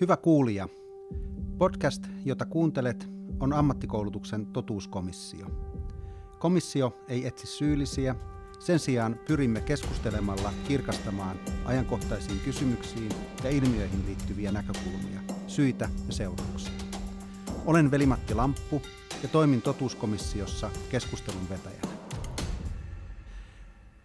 Hyvä 0.00 0.16
kuulija, 0.16 0.68
podcast, 1.58 2.06
jota 2.24 2.46
kuuntelet, 2.46 3.08
on 3.40 3.52
ammattikoulutuksen 3.52 4.46
totuuskomissio. 4.46 5.46
Komissio 6.38 6.96
ei 7.08 7.26
etsi 7.26 7.46
syyllisiä, 7.46 8.14
sen 8.58 8.78
sijaan 8.78 9.20
pyrimme 9.28 9.60
keskustelemalla 9.60 10.52
kirkastamaan 10.68 11.40
ajankohtaisiin 11.64 12.40
kysymyksiin 12.40 13.12
ja 13.44 13.50
ilmiöihin 13.50 14.06
liittyviä 14.06 14.52
näkökulmia, 14.52 15.20
syitä 15.46 15.88
ja 16.06 16.12
seurauksia. 16.12 16.72
Olen 17.66 17.90
Velimatti 17.90 18.34
Lamppu 18.34 18.82
ja 19.22 19.28
toimin 19.28 19.62
totuuskomissiossa 19.62 20.70
keskustelun 20.90 21.48
vetäjänä. 21.48 21.88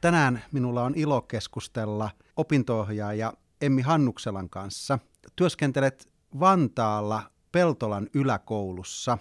Tänään 0.02 0.44
minulla 0.52 0.84
on 0.84 0.94
ilo 0.96 1.22
keskustella 1.22 2.12
opintoohjaaja 2.38 3.34
Emmi 3.62 3.82
Hannukselan 3.82 4.50
kanssa. 4.50 5.00
Työskentelet 5.36 6.14
Vantaalla 6.40 7.32
Peltolan 7.52 8.10
yläkoulussa 8.14 9.18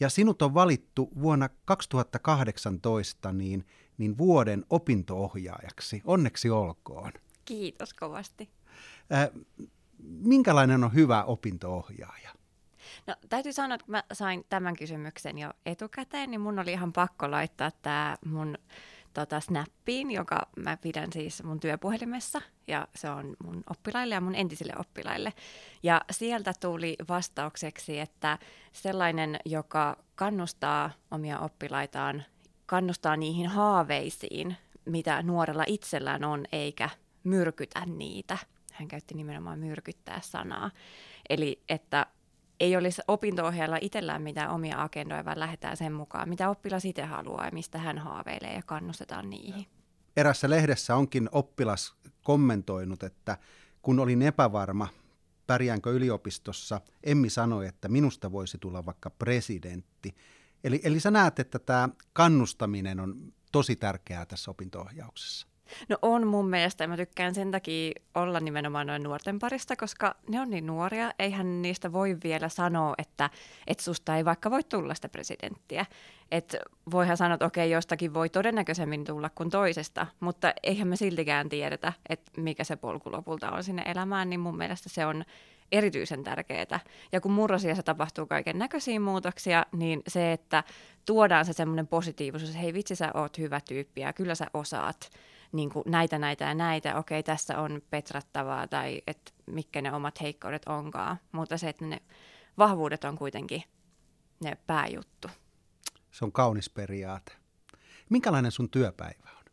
ja 0.00 0.08
sinut 0.08 0.42
on 0.42 0.54
valittu 0.54 1.10
vuonna 1.20 1.48
2018 1.64 3.32
niin, 3.32 3.66
niin 3.98 4.18
vuoden 4.18 4.64
opintoohjaajaksi. 4.70 6.02
Onneksi 6.04 6.50
olkoon. 6.50 7.12
Kiitos 7.44 7.94
kovasti. 7.94 8.50
Äh, 9.12 9.28
minkälainen 10.02 10.84
on 10.84 10.94
hyvä 10.94 11.24
opintoohjaaja? 11.24 12.30
No 13.06 13.16
täytyy 13.28 13.52
sanoa, 13.52 13.74
että 13.74 13.84
kun 13.84 13.92
mä 13.92 14.04
sain 14.12 14.44
tämän 14.48 14.76
kysymyksen 14.76 15.38
jo 15.38 15.50
etukäteen, 15.66 16.30
niin 16.30 16.40
mun 16.40 16.58
oli 16.58 16.72
ihan 16.72 16.92
pakko 16.92 17.30
laittaa 17.30 17.70
tämä 17.82 18.16
mun 18.26 18.58
tota, 19.14 19.40
snappiin, 19.40 20.10
joka 20.10 20.48
mä 20.56 20.76
pidän 20.76 21.12
siis 21.12 21.42
mun 21.42 21.60
työpuhelimessa, 21.60 22.40
ja 22.66 22.88
se 22.94 23.10
on 23.10 23.36
mun 23.44 23.62
oppilaille 23.70 24.14
ja 24.14 24.20
mun 24.20 24.34
entisille 24.34 24.72
oppilaille. 24.78 25.32
Ja 25.82 26.00
sieltä 26.10 26.52
tuli 26.60 26.96
vastaukseksi, 27.08 28.00
että 28.00 28.38
sellainen, 28.72 29.36
joka 29.44 29.96
kannustaa 30.14 30.90
omia 31.10 31.38
oppilaitaan, 31.38 32.24
kannustaa 32.66 33.16
niihin 33.16 33.46
haaveisiin, 33.46 34.56
mitä 34.84 35.22
nuorella 35.22 35.64
itsellään 35.66 36.24
on, 36.24 36.44
eikä 36.52 36.90
myrkytä 37.24 37.86
niitä. 37.86 38.38
Hän 38.72 38.88
käytti 38.88 39.14
nimenomaan 39.14 39.58
myrkyttää 39.58 40.20
sanaa. 40.22 40.70
Eli 41.28 41.62
että 41.68 42.06
ei 42.60 42.76
olisi 42.76 43.02
opinto-ohjaajalla 43.08 43.78
itsellään 43.80 44.22
mitään 44.22 44.50
omia 44.50 44.82
agendoja, 44.82 45.24
vaan 45.24 45.40
lähdetään 45.40 45.76
sen 45.76 45.92
mukaan, 45.92 46.28
mitä 46.28 46.50
oppilas 46.50 46.84
itse 46.84 47.02
haluaa 47.02 47.44
ja 47.44 47.50
mistä 47.52 47.78
hän 47.78 47.98
haaveilee 47.98 48.54
ja 48.54 48.62
kannustetaan 48.66 49.30
niihin. 49.30 49.66
Erässä 50.16 50.50
lehdessä 50.50 50.96
onkin 50.96 51.28
oppilas 51.32 51.94
kommentoinut, 52.22 53.02
että 53.02 53.38
kun 53.82 54.00
olin 54.00 54.22
epävarma, 54.22 54.88
pärjäänkö 55.46 55.90
yliopistossa, 55.90 56.80
Emmi 57.04 57.30
sanoi, 57.30 57.66
että 57.66 57.88
minusta 57.88 58.32
voisi 58.32 58.58
tulla 58.58 58.86
vaikka 58.86 59.10
presidentti. 59.10 60.14
Eli, 60.64 60.80
eli 60.84 61.00
sä 61.00 61.10
näet, 61.10 61.38
että 61.38 61.58
tämä 61.58 61.88
kannustaminen 62.12 63.00
on 63.00 63.32
tosi 63.52 63.76
tärkeää 63.76 64.26
tässä 64.26 64.50
opinto-ohjauksessa. 64.50 65.47
No 65.88 65.98
on 66.02 66.26
mun 66.26 66.48
mielestä, 66.48 66.84
ja 66.84 66.88
mä 66.88 66.96
tykkään 66.96 67.34
sen 67.34 67.50
takia 67.50 67.92
olla 68.14 68.40
nimenomaan 68.40 68.86
noin 68.86 69.02
nuorten 69.02 69.38
parista, 69.38 69.76
koska 69.76 70.14
ne 70.28 70.40
on 70.40 70.50
niin 70.50 70.66
nuoria, 70.66 71.12
eihän 71.18 71.62
niistä 71.62 71.92
voi 71.92 72.16
vielä 72.24 72.48
sanoa, 72.48 72.94
että, 72.98 73.30
että 73.66 73.84
susta 73.84 74.16
ei 74.16 74.24
vaikka 74.24 74.50
voi 74.50 74.64
tulla 74.64 74.94
sitä 74.94 75.08
presidenttiä. 75.08 75.86
Että 76.30 76.58
voihan 76.90 77.16
sanoa, 77.16 77.34
että 77.34 77.46
okei, 77.46 77.70
jostakin 77.70 78.14
voi 78.14 78.28
todennäköisemmin 78.28 79.04
tulla 79.04 79.30
kuin 79.34 79.50
toisesta, 79.50 80.06
mutta 80.20 80.52
eihän 80.62 80.88
me 80.88 80.96
siltikään 80.96 81.48
tiedetä, 81.48 81.92
että 82.08 82.30
mikä 82.40 82.64
se 82.64 82.76
polku 82.76 83.12
lopulta 83.12 83.50
on 83.50 83.64
sinne 83.64 83.82
elämään, 83.86 84.30
niin 84.30 84.40
mun 84.40 84.56
mielestä 84.56 84.88
se 84.88 85.06
on 85.06 85.24
erityisen 85.72 86.24
tärkeää. 86.24 86.80
Ja 87.12 87.20
kun 87.20 87.32
murrosiassa 87.32 87.82
tapahtuu 87.82 88.26
kaiken 88.26 88.58
näköisiä 88.58 89.00
muutoksia, 89.00 89.66
niin 89.72 90.02
se, 90.08 90.32
että 90.32 90.64
tuodaan 91.04 91.44
se 91.44 91.52
semmoinen 91.52 91.86
positiivisuus, 91.86 92.50
että 92.50 92.62
hei 92.62 92.74
vitsi 92.74 92.96
sä 92.96 93.10
oot 93.14 93.38
hyvä 93.38 93.60
tyyppi 93.68 94.00
ja 94.00 94.12
kyllä 94.12 94.34
sä 94.34 94.46
osaat, 94.54 95.10
niin 95.52 95.70
kuin 95.70 95.82
näitä, 95.86 96.18
näitä 96.18 96.44
ja 96.44 96.54
näitä, 96.54 96.96
okei 96.98 97.22
tässä 97.22 97.58
on 97.58 97.82
petrattavaa 97.90 98.66
tai 98.66 99.02
että 99.06 99.32
mitkä 99.46 99.82
ne 99.82 99.92
omat 99.92 100.20
heikkoudet 100.20 100.62
onkaan, 100.66 101.16
mutta 101.32 101.58
se, 101.58 101.68
että 101.68 101.84
ne 101.84 102.02
vahvuudet 102.58 103.04
on 103.04 103.18
kuitenkin 103.18 103.62
ne 104.40 104.56
pääjuttu. 104.66 105.28
Se 106.10 106.24
on 106.24 106.32
kaunis 106.32 106.70
periaate. 106.70 107.32
Minkälainen 108.10 108.52
sun 108.52 108.70
työpäivä 108.70 109.28
on? 109.38 109.44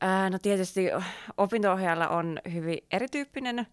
Ää, 0.00 0.30
no 0.30 0.38
tietysti 0.38 0.88
opinto 1.36 1.72
on 2.08 2.38
hyvin 2.52 2.78
erityyppinen 2.90 3.66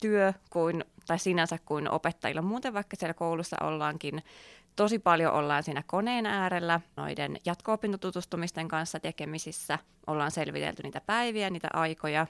työ 0.00 0.32
kuin, 0.50 0.84
tai 1.06 1.18
sinänsä 1.18 1.58
kuin 1.64 1.90
opettajilla 1.90 2.42
muuten, 2.42 2.74
vaikka 2.74 2.96
siellä 2.96 3.14
koulussa 3.14 3.56
ollaankin 3.60 4.22
tosi 4.76 4.98
paljon 4.98 5.32
ollaan 5.32 5.62
siinä 5.62 5.82
koneen 5.86 6.26
äärellä 6.26 6.80
noiden 6.96 7.36
jatko-opintotutustumisten 7.44 8.68
kanssa 8.68 9.00
tekemisissä. 9.00 9.78
Ollaan 10.06 10.30
selvitelty 10.30 10.82
niitä 10.82 11.00
päiviä, 11.00 11.50
niitä 11.50 11.68
aikoja. 11.72 12.26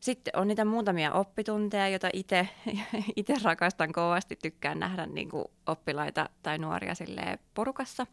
Sitten 0.00 0.36
on 0.36 0.48
niitä 0.48 0.64
muutamia 0.64 1.12
oppitunteja, 1.12 1.88
joita 1.88 2.08
itse 2.12 3.38
rakastan 3.44 3.92
kovasti. 3.92 4.36
Tykkään 4.42 4.78
nähdä 4.78 5.06
niin 5.06 5.30
kuin 5.30 5.44
oppilaita 5.66 6.28
tai 6.42 6.58
nuoria 6.58 6.94
porukassa. 7.54 8.06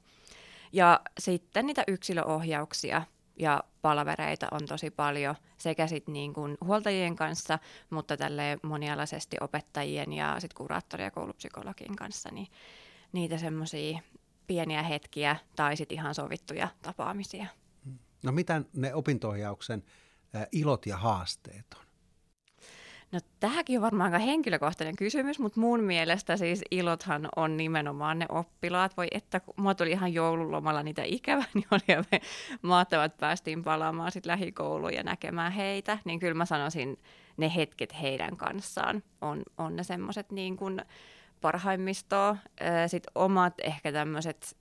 Ja 0.73 0.99
sitten 1.19 1.65
niitä 1.65 1.83
yksilöohjauksia 1.87 3.01
ja 3.41 3.63
palavereita 3.81 4.47
on 4.51 4.61
tosi 4.67 4.91
paljon 4.91 5.35
sekä 5.57 5.87
sit 5.87 6.07
niin 6.07 6.33
kuin 6.33 6.57
huoltajien 6.65 7.15
kanssa, 7.15 7.59
mutta 7.89 8.17
tälle 8.17 8.59
monialaisesti 8.63 9.37
opettajien 9.41 10.13
ja 10.13 10.39
sit 10.39 10.53
kuraattori- 10.53 11.03
ja 11.03 11.11
koulupsykologin 11.11 11.95
kanssa. 11.95 12.29
Niin 12.31 12.47
niitä 13.11 13.37
semmoisia 13.37 13.99
pieniä 14.47 14.83
hetkiä 14.83 15.35
tai 15.55 15.77
sitten 15.77 15.97
ihan 15.97 16.15
sovittuja 16.15 16.67
tapaamisia. 16.81 17.47
No 18.23 18.31
mitä 18.31 18.61
ne 18.73 18.93
opintoohjauksen 18.93 19.83
ilot 20.51 20.85
ja 20.85 20.97
haasteet 20.97 21.65
on? 21.79 21.85
No 23.11 23.19
tämäkin 23.39 23.77
on 23.77 23.81
varmaan 23.81 24.13
aika 24.13 24.25
henkilökohtainen 24.25 24.95
kysymys, 24.95 25.39
mutta 25.39 25.59
mun 25.59 25.83
mielestä 25.83 26.37
siis 26.37 26.61
ilothan 26.71 27.29
on 27.35 27.57
nimenomaan 27.57 28.19
ne 28.19 28.25
oppilaat. 28.29 28.97
Voi 28.97 29.07
että 29.11 29.39
kun 29.39 29.53
mua 29.57 29.75
tuli 29.75 29.91
ihan 29.91 30.13
joululomalla 30.13 30.83
niitä 30.83 31.03
ikävä, 31.05 31.43
niin 31.53 31.67
oli 31.71 32.05
me 32.11 32.21
mahtavat 32.61 33.17
päästiin 33.17 33.63
palaamaan 33.63 34.11
sitten 34.11 34.31
lähikouluun 34.31 34.93
ja 34.93 35.03
näkemään 35.03 35.51
heitä. 35.51 35.97
Niin 36.05 36.19
kyllä 36.19 36.33
mä 36.33 36.45
sanoisin, 36.45 36.99
ne 37.37 37.55
hetket 37.55 38.01
heidän 38.01 38.37
kanssaan 38.37 39.03
on, 39.21 39.43
on 39.57 39.75
ne 39.75 39.83
semmoiset 39.83 40.31
niin 40.31 40.57
kuin, 40.57 40.81
parhaimmistoa. 41.41 42.37
Sitten 42.87 43.11
omat 43.15 43.53
ehkä 43.63 43.91
tämmöiset, 43.91 44.57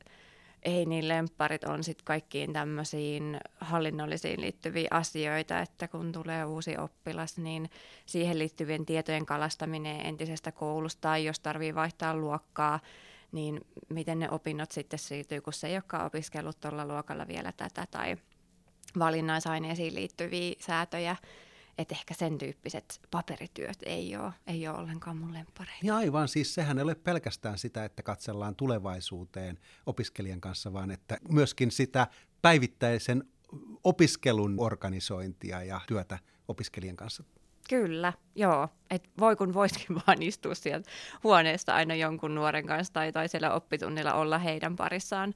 ei 0.62 0.86
niin 0.86 1.08
lempparit 1.08 1.64
on 1.64 1.84
sitten 1.84 2.04
kaikkiin 2.04 2.52
tämmöisiin 2.52 3.40
hallinnollisiin 3.60 4.40
liittyviä 4.40 4.88
asioita, 4.90 5.60
että 5.60 5.88
kun 5.88 6.12
tulee 6.12 6.44
uusi 6.44 6.76
oppilas, 6.76 7.38
niin 7.38 7.70
siihen 8.06 8.38
liittyvien 8.38 8.86
tietojen 8.86 9.26
kalastaminen 9.26 10.06
entisestä 10.06 10.52
koulusta, 10.52 11.00
tai 11.00 11.24
jos 11.24 11.40
tarvii 11.40 11.74
vaihtaa 11.74 12.16
luokkaa, 12.16 12.80
niin 13.32 13.60
miten 13.88 14.18
ne 14.18 14.30
opinnot 14.30 14.70
sitten 14.70 14.98
siirtyy, 14.98 15.40
kun 15.40 15.52
se 15.52 15.68
ei 15.68 15.74
olekaan 15.74 16.06
opiskellut 16.06 16.60
tuolla 16.60 16.86
luokalla 16.86 17.28
vielä 17.28 17.52
tätä, 17.52 17.86
tai 17.90 18.16
valinnaisaineisiin 18.98 19.94
liittyviä 19.94 20.54
säätöjä 20.58 21.16
että 21.78 21.94
ehkä 21.94 22.14
sen 22.14 22.38
tyyppiset 22.38 23.00
paperityöt 23.10 23.78
ei 23.82 24.16
ole, 24.16 24.32
ei 24.46 24.68
ole 24.68 24.78
ollenkaan 24.78 25.16
mun 25.16 25.34
lemppareita. 25.34 25.86
Ja 25.86 25.96
aivan, 25.96 26.28
siis 26.28 26.54
sehän 26.54 26.78
ei 26.78 26.82
ole 26.82 26.94
pelkästään 26.94 27.58
sitä, 27.58 27.84
että 27.84 28.02
katsellaan 28.02 28.56
tulevaisuuteen 28.56 29.58
opiskelijan 29.86 30.40
kanssa, 30.40 30.72
vaan 30.72 30.90
että 30.90 31.18
myöskin 31.28 31.70
sitä 31.70 32.06
päivittäisen 32.42 33.24
opiskelun 33.84 34.54
organisointia 34.58 35.62
ja 35.62 35.80
työtä 35.86 36.18
opiskelijan 36.48 36.96
kanssa. 36.96 37.24
Kyllä, 37.68 38.12
joo. 38.34 38.68
Et 38.90 39.10
voi 39.18 39.36
kun 39.36 39.54
voisikin 39.54 39.96
vaan 40.06 40.22
istua 40.22 40.54
sieltä 40.54 40.90
huoneesta 41.24 41.74
aina 41.74 41.94
jonkun 41.94 42.34
nuoren 42.34 42.66
kanssa 42.66 42.92
tai, 42.92 43.12
tai 43.12 43.28
siellä 43.28 43.54
oppitunnilla 43.54 44.12
olla 44.12 44.38
heidän 44.38 44.76
parissaan. 44.76 45.34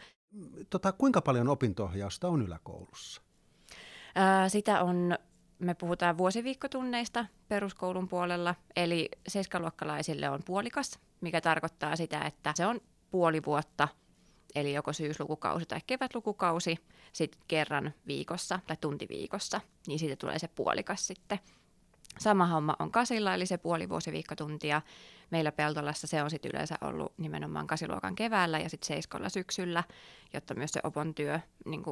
Tota, 0.70 0.92
kuinka 0.92 1.20
paljon 1.20 1.48
opintohjausta 1.48 2.28
on 2.28 2.42
yläkoulussa? 2.42 3.22
Ää, 4.14 4.48
sitä 4.48 4.82
on 4.82 5.18
me 5.64 5.74
puhutaan 5.74 6.18
vuosiviikkotunneista 6.18 7.26
peruskoulun 7.48 8.08
puolella, 8.08 8.54
eli 8.76 9.08
seiskaluokkalaisille 9.28 10.30
on 10.30 10.40
puolikas, 10.44 10.98
mikä 11.20 11.40
tarkoittaa 11.40 11.96
sitä, 11.96 12.20
että 12.20 12.52
se 12.56 12.66
on 12.66 12.80
puoli 13.10 13.44
vuotta, 13.46 13.88
eli 14.54 14.72
joko 14.72 14.92
syyslukukausi 14.92 15.66
tai 15.66 15.80
kevätlukukausi, 15.86 16.78
sitten 17.12 17.40
kerran 17.48 17.94
viikossa 18.06 18.60
tai 18.66 18.76
tuntiviikossa, 18.80 19.60
niin 19.86 19.98
siitä 19.98 20.16
tulee 20.16 20.38
se 20.38 20.48
puolikas 20.48 21.06
sitten. 21.06 21.40
Sama 22.18 22.46
homma 22.46 22.76
on 22.78 22.90
kasilla, 22.90 23.34
eli 23.34 23.46
se 23.46 23.58
puoli 23.58 23.88
vuosiviikkotuntia. 23.88 24.82
Meillä 25.30 25.52
Peltolassa 25.52 26.06
se 26.06 26.22
on 26.22 26.30
sitten 26.30 26.50
yleensä 26.54 26.78
ollut 26.80 27.12
nimenomaan 27.18 27.66
kasiluokan 27.66 28.14
keväällä 28.14 28.58
ja 28.58 28.68
sitten 28.68 28.86
seiskolla 28.86 29.28
syksyllä, 29.28 29.84
jotta 30.34 30.54
myös 30.54 30.70
se 30.70 30.80
opon 30.84 31.14
työ 31.14 31.40
niin 31.64 31.82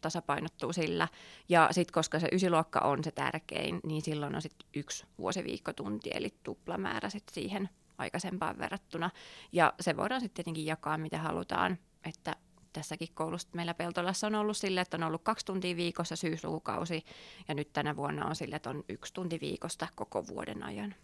tasapainottuu 0.00 0.72
sillä. 0.72 1.08
Ja 1.48 1.68
sitten 1.70 1.92
koska 1.92 2.20
se 2.20 2.28
ysiluokka 2.32 2.80
on 2.80 3.04
se 3.04 3.10
tärkein, 3.10 3.80
niin 3.84 4.02
silloin 4.02 4.34
on 4.34 4.42
sitten 4.42 4.68
yksi 4.74 5.06
vuosiviikkotunti, 5.18 6.10
eli 6.14 6.34
tuplamäärä 6.42 7.10
sit 7.10 7.28
siihen 7.32 7.68
aikaisempaan 7.98 8.58
verrattuna. 8.58 9.10
Ja 9.52 9.72
se 9.80 9.96
voidaan 9.96 10.20
sitten 10.20 10.34
tietenkin 10.34 10.66
jakaa, 10.66 10.98
mitä 10.98 11.18
halutaan, 11.18 11.78
että 12.04 12.36
tässäkin 12.72 13.08
koulussa 13.14 13.48
meillä 13.52 13.74
Peltolassa 13.74 14.26
on 14.26 14.34
ollut 14.34 14.56
sille, 14.56 14.80
että 14.80 14.96
on 14.96 15.02
ollut 15.02 15.22
kaksi 15.22 15.46
tuntia 15.46 15.76
viikossa 15.76 16.16
syyslukukausi, 16.16 17.04
ja 17.48 17.54
nyt 17.54 17.72
tänä 17.72 17.96
vuonna 17.96 18.26
on 18.26 18.36
sille, 18.36 18.56
että 18.56 18.70
on 18.70 18.84
yksi 18.88 19.14
tunti 19.14 19.38
viikosta 19.40 19.88
koko 19.94 20.26
vuoden 20.26 20.62
ajan. 20.62 20.94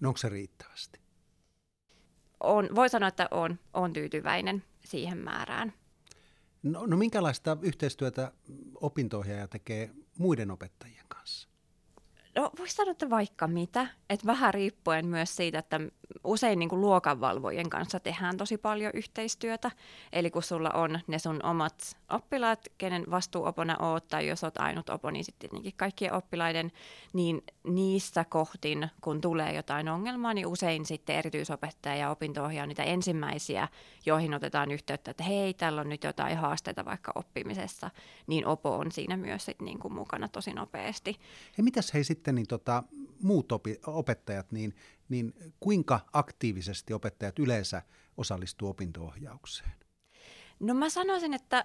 No 0.00 0.08
onko 0.08 0.18
se 0.18 0.28
riittävästi? 0.28 1.00
On, 2.40 2.68
voi 2.74 2.88
sanoa, 2.88 3.08
että 3.08 3.28
on, 3.30 3.58
on 3.74 3.92
tyytyväinen 3.92 4.64
siihen 4.84 5.18
määrään. 5.18 5.72
No, 6.72 6.86
no 6.86 6.96
minkälaista 6.96 7.56
yhteistyötä 7.62 8.32
opintoihjaaja 8.74 9.48
tekee 9.48 9.90
muiden 10.18 10.50
opettajien 10.50 11.04
kanssa? 11.08 11.48
No 12.36 12.50
voisi 12.58 12.74
sanoa, 12.74 12.92
että 12.92 13.10
vaikka 13.10 13.46
mitä. 13.46 13.88
Että 14.10 14.26
vähän 14.26 14.54
riippuen 14.54 15.06
myös 15.06 15.36
siitä, 15.36 15.58
että 15.58 15.80
usein 16.24 16.58
niin 16.58 16.68
kuin 16.68 16.80
luokanvalvojien 16.80 17.70
kanssa 17.70 18.00
tehdään 18.00 18.36
tosi 18.36 18.58
paljon 18.58 18.92
yhteistyötä. 18.94 19.70
Eli 20.12 20.30
kun 20.30 20.42
sulla 20.42 20.70
on 20.70 21.00
ne 21.06 21.18
sun 21.18 21.44
omat 21.44 21.96
oppilaat, 22.10 22.68
kenen 22.78 23.04
vastuuopona 23.10 23.76
oot, 23.78 24.08
tai 24.08 24.28
jos 24.28 24.44
oot 24.44 24.58
ainut 24.58 24.88
opo, 24.88 25.10
niin 25.10 25.24
sitten 25.24 25.50
tietenkin 25.50 25.72
kaikkien 25.76 26.12
oppilaiden, 26.12 26.72
niin 27.12 27.42
niissä 27.64 28.24
kohtin, 28.24 28.88
kun 29.00 29.20
tulee 29.20 29.54
jotain 29.54 29.88
ongelmaa, 29.88 30.34
niin 30.34 30.46
usein 30.46 30.86
sitten 30.86 31.16
erityisopettaja 31.16 31.96
ja 31.96 32.10
opinto 32.10 32.44
on 32.44 32.50
niitä 32.68 32.82
ensimmäisiä, 32.82 33.68
joihin 34.06 34.34
otetaan 34.34 34.70
yhteyttä, 34.70 35.10
että 35.10 35.24
hei, 35.24 35.54
täällä 35.54 35.80
on 35.80 35.88
nyt 35.88 36.04
jotain 36.04 36.36
haasteita 36.36 36.84
vaikka 36.84 37.12
oppimisessa, 37.14 37.90
niin 38.26 38.46
opo 38.46 38.76
on 38.76 38.92
siinä 38.92 39.16
myös 39.16 39.44
sit 39.44 39.62
niin 39.62 39.78
kuin 39.78 39.94
mukana 39.94 40.28
tosi 40.28 40.52
nopeasti. 40.52 41.16
Ja 41.56 41.64
mitäs 41.64 41.94
hei 41.94 42.04
sitten 42.04 42.34
niin 42.34 42.46
tota, 42.46 42.82
muut 43.22 43.52
opi- 43.52 43.80
opettajat, 43.86 44.52
niin, 44.52 44.74
niin 45.08 45.34
kuinka 45.60 46.00
aktiivisesti 46.12 46.92
opettajat 46.94 47.38
yleensä 47.38 47.82
osallistuu 48.16 48.68
opintoohjaukseen? 48.68 49.72
No 50.60 50.74
mä 50.74 50.90
sanoisin, 50.90 51.34
että 51.34 51.64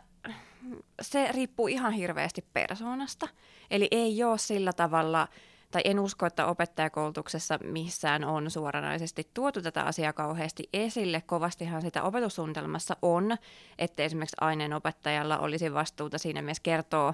se 1.01 1.31
riippuu 1.31 1.67
ihan 1.67 1.93
hirveästi 1.93 2.45
persoonasta. 2.53 3.27
Eli 3.71 3.87
ei 3.91 4.23
ole 4.23 4.37
sillä 4.37 4.73
tavalla, 4.73 5.27
tai 5.71 5.81
en 5.85 5.99
usko, 5.99 6.25
että 6.25 6.45
opettajakoulutuksessa 6.45 7.59
missään 7.63 8.23
on 8.23 8.51
suoranaisesti 8.51 9.29
tuotu 9.33 9.61
tätä 9.61 9.83
asiaa 9.83 10.13
kauheasti 10.13 10.69
esille. 10.73 11.21
Kovastihan 11.25 11.81
sitä 11.81 12.03
opetussuunnitelmassa 12.03 12.97
on, 13.01 13.37
että 13.77 14.03
esimerkiksi 14.03 14.37
aineenopettajalla 14.41 15.39
olisi 15.39 15.73
vastuuta 15.73 16.17
siinä 16.17 16.41
mielessä 16.41 16.63
kertoo 16.63 17.13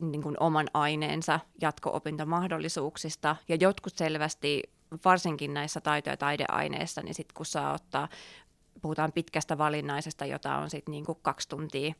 niin 0.00 0.22
kuin 0.22 0.36
oman 0.40 0.66
aineensa 0.74 1.40
jatko-opintomahdollisuuksista. 1.60 3.36
Ja 3.48 3.56
jotkut 3.60 3.96
selvästi, 3.96 4.62
varsinkin 5.04 5.54
näissä 5.54 5.80
taito- 5.80 6.10
ja 6.10 6.16
taideaineissa, 6.16 7.02
niin 7.02 7.14
sitten 7.14 7.34
kun 7.34 7.46
saa 7.46 7.72
ottaa, 7.72 8.08
puhutaan 8.82 9.12
pitkästä 9.12 9.58
valinnaisesta, 9.58 10.26
jota 10.26 10.56
on 10.56 10.70
sitten 10.70 10.92
niin 10.92 11.04
kuin 11.04 11.18
kaksi 11.22 11.48
tuntia 11.48 11.94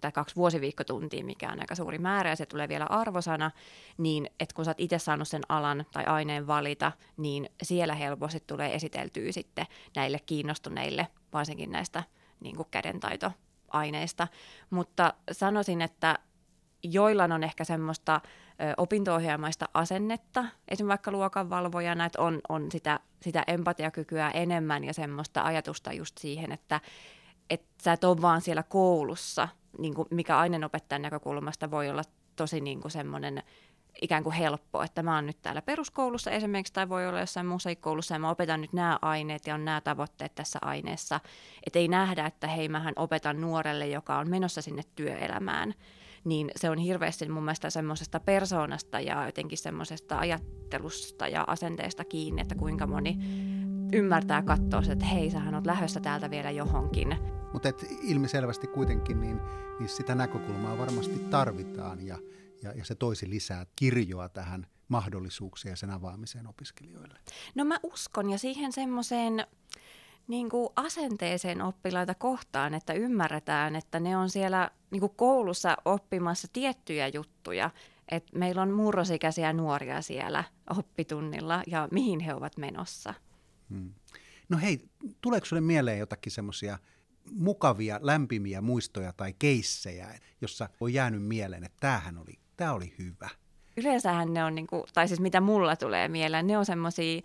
tai 0.00 0.12
kaksi 0.12 0.36
vuosiviikkotuntia, 0.36 1.24
mikä 1.24 1.52
on 1.52 1.60
aika 1.60 1.74
suuri 1.74 1.98
määrä, 1.98 2.30
ja 2.30 2.36
se 2.36 2.46
tulee 2.46 2.68
vielä 2.68 2.84
arvosana, 2.84 3.50
niin 3.98 4.30
että 4.40 4.54
kun 4.54 4.64
sä 4.64 4.70
oot 4.70 4.80
itse 4.80 4.98
saanut 4.98 5.28
sen 5.28 5.42
alan 5.48 5.86
tai 5.92 6.04
aineen 6.04 6.46
valita, 6.46 6.92
niin 7.16 7.50
siellä 7.62 7.94
helposti 7.94 8.42
tulee 8.46 8.74
esiteltyä 8.74 9.32
sitten 9.32 9.66
näille 9.96 10.18
kiinnostuneille, 10.26 11.06
varsinkin 11.32 11.70
näistä 11.70 12.02
niin 12.40 12.56
kuin 12.56 12.68
kädentaitoaineista. 12.70 14.28
Mutta 14.70 15.14
sanoisin, 15.32 15.82
että 15.82 16.18
joillain 16.92 17.32
on 17.32 17.44
ehkä 17.44 17.64
semmoista 17.64 18.20
opinto-ohjelmaista 18.76 19.68
asennetta, 19.74 20.40
esimerkiksi 20.40 20.86
vaikka 20.86 21.10
luokanvalvojana, 21.10 22.04
että 22.04 22.22
on, 22.22 22.40
on 22.48 22.72
sitä, 22.72 23.00
sitä 23.22 23.44
empatiakykyä 23.46 24.30
enemmän 24.30 24.84
ja 24.84 24.94
semmoista 24.94 25.42
ajatusta 25.42 25.92
just 25.92 26.18
siihen, 26.18 26.52
että 26.52 26.80
et 27.50 27.62
sä 27.82 27.92
et 27.92 28.04
ole 28.04 28.22
vaan 28.22 28.40
siellä 28.40 28.62
koulussa, 28.62 29.48
niin 29.78 29.94
kuin 29.94 30.08
mikä 30.10 30.38
aineenopettajan 30.38 31.02
näkökulmasta 31.02 31.70
voi 31.70 31.90
olla 31.90 32.02
tosi 32.36 32.60
niin 32.60 32.80
kuin 32.80 32.92
semmoinen 32.92 33.42
ikään 34.02 34.22
kuin 34.22 34.34
helppo, 34.34 34.82
että 34.82 35.02
mä 35.02 35.14
oon 35.14 35.26
nyt 35.26 35.42
täällä 35.42 35.62
peruskoulussa 35.62 36.30
esimerkiksi 36.30 36.72
tai 36.72 36.88
voi 36.88 37.08
olla 37.08 37.20
jossain 37.20 37.46
musiikkikoulussa 37.46 38.14
ja 38.14 38.18
mä 38.18 38.30
opetan 38.30 38.60
nyt 38.60 38.72
nämä 38.72 38.98
aineet 39.02 39.46
ja 39.46 39.54
on 39.54 39.64
nämä 39.64 39.80
tavoitteet 39.80 40.34
tässä 40.34 40.58
aineessa. 40.62 41.20
Että 41.66 41.78
ei 41.78 41.88
nähdä, 41.88 42.26
että 42.26 42.46
hei 42.46 42.68
mähän 42.68 42.94
opetan 42.96 43.40
nuorelle, 43.40 43.86
joka 43.86 44.18
on 44.18 44.30
menossa 44.30 44.62
sinne 44.62 44.82
työelämään 44.96 45.74
niin 46.26 46.50
se 46.56 46.70
on 46.70 46.78
hirveästi 46.78 47.28
mun 47.28 47.44
mielestä 47.44 47.70
semmoisesta 47.70 48.20
persoonasta 48.20 49.00
ja 49.00 49.26
jotenkin 49.26 49.58
semmoisesta 49.58 50.18
ajattelusta 50.18 51.28
ja 51.28 51.44
asenteesta 51.46 52.04
kiinni, 52.04 52.42
että 52.42 52.54
kuinka 52.54 52.86
moni 52.86 53.18
ymmärtää 53.92 54.42
katsoa, 54.42 54.82
että 54.92 55.04
hei, 55.04 55.30
sähän 55.30 55.54
oot 55.54 55.66
lähdössä 55.66 56.00
täältä 56.00 56.30
vielä 56.30 56.50
johonkin. 56.50 57.16
Mutta 57.52 57.68
ilmiselvästi 58.02 58.66
kuitenkin 58.66 59.20
niin, 59.20 59.40
niin 59.78 59.88
sitä 59.88 60.14
näkökulmaa 60.14 60.78
varmasti 60.78 61.18
tarvitaan 61.18 62.06
ja, 62.06 62.18
ja, 62.62 62.72
ja 62.72 62.84
se 62.84 62.94
toisi 62.94 63.30
lisää 63.30 63.66
kirjoa 63.76 64.28
tähän 64.28 64.66
mahdollisuuksia 64.88 65.72
ja 65.72 65.76
sen 65.76 65.90
avaamiseen 65.90 66.46
opiskelijoille. 66.46 67.18
No 67.54 67.64
mä 67.64 67.78
uskon 67.82 68.30
ja 68.30 68.38
siihen 68.38 68.72
semmoiseen 68.72 69.46
niin 70.28 70.48
kuin 70.48 70.68
asenteeseen 70.76 71.62
oppilaita 71.62 72.14
kohtaan, 72.14 72.74
että 72.74 72.92
ymmärretään, 72.92 73.76
että 73.76 74.00
ne 74.00 74.16
on 74.16 74.30
siellä 74.30 74.70
niin 74.90 75.00
kuin 75.00 75.12
koulussa 75.16 75.76
oppimassa 75.84 76.48
tiettyjä 76.52 77.08
juttuja. 77.08 77.70
Että 78.08 78.38
meillä 78.38 78.62
on 78.62 78.70
murrosikäisiä 78.70 79.52
nuoria 79.52 80.02
siellä 80.02 80.44
oppitunnilla 80.78 81.62
ja 81.66 81.88
mihin 81.90 82.20
he 82.20 82.34
ovat 82.34 82.56
menossa. 82.56 83.14
Hmm. 83.70 83.92
No 84.48 84.58
hei, 84.58 84.88
tuleeko 85.20 85.46
sinulle 85.46 85.66
mieleen 85.66 85.98
jotakin 85.98 86.32
semmoisia 86.32 86.78
mukavia, 87.32 87.98
lämpimiä 88.02 88.60
muistoja 88.60 89.12
tai 89.12 89.34
keissejä, 89.38 90.18
jossa 90.40 90.68
on 90.80 90.92
jäänyt 90.92 91.22
mieleen, 91.22 91.64
että 91.64 91.76
tämähän 91.80 92.18
oli, 92.18 92.38
tämä 92.56 92.72
oli 92.72 92.94
hyvä? 92.98 93.28
Yleensähän 93.76 94.34
ne 94.34 94.44
on, 94.44 94.54
niin 94.54 94.66
kuin, 94.66 94.82
tai 94.94 95.08
siis 95.08 95.20
mitä 95.20 95.40
mulla 95.40 95.76
tulee 95.76 96.08
mieleen, 96.08 96.46
ne 96.46 96.58
on 96.58 96.66
semmoisia 96.66 97.22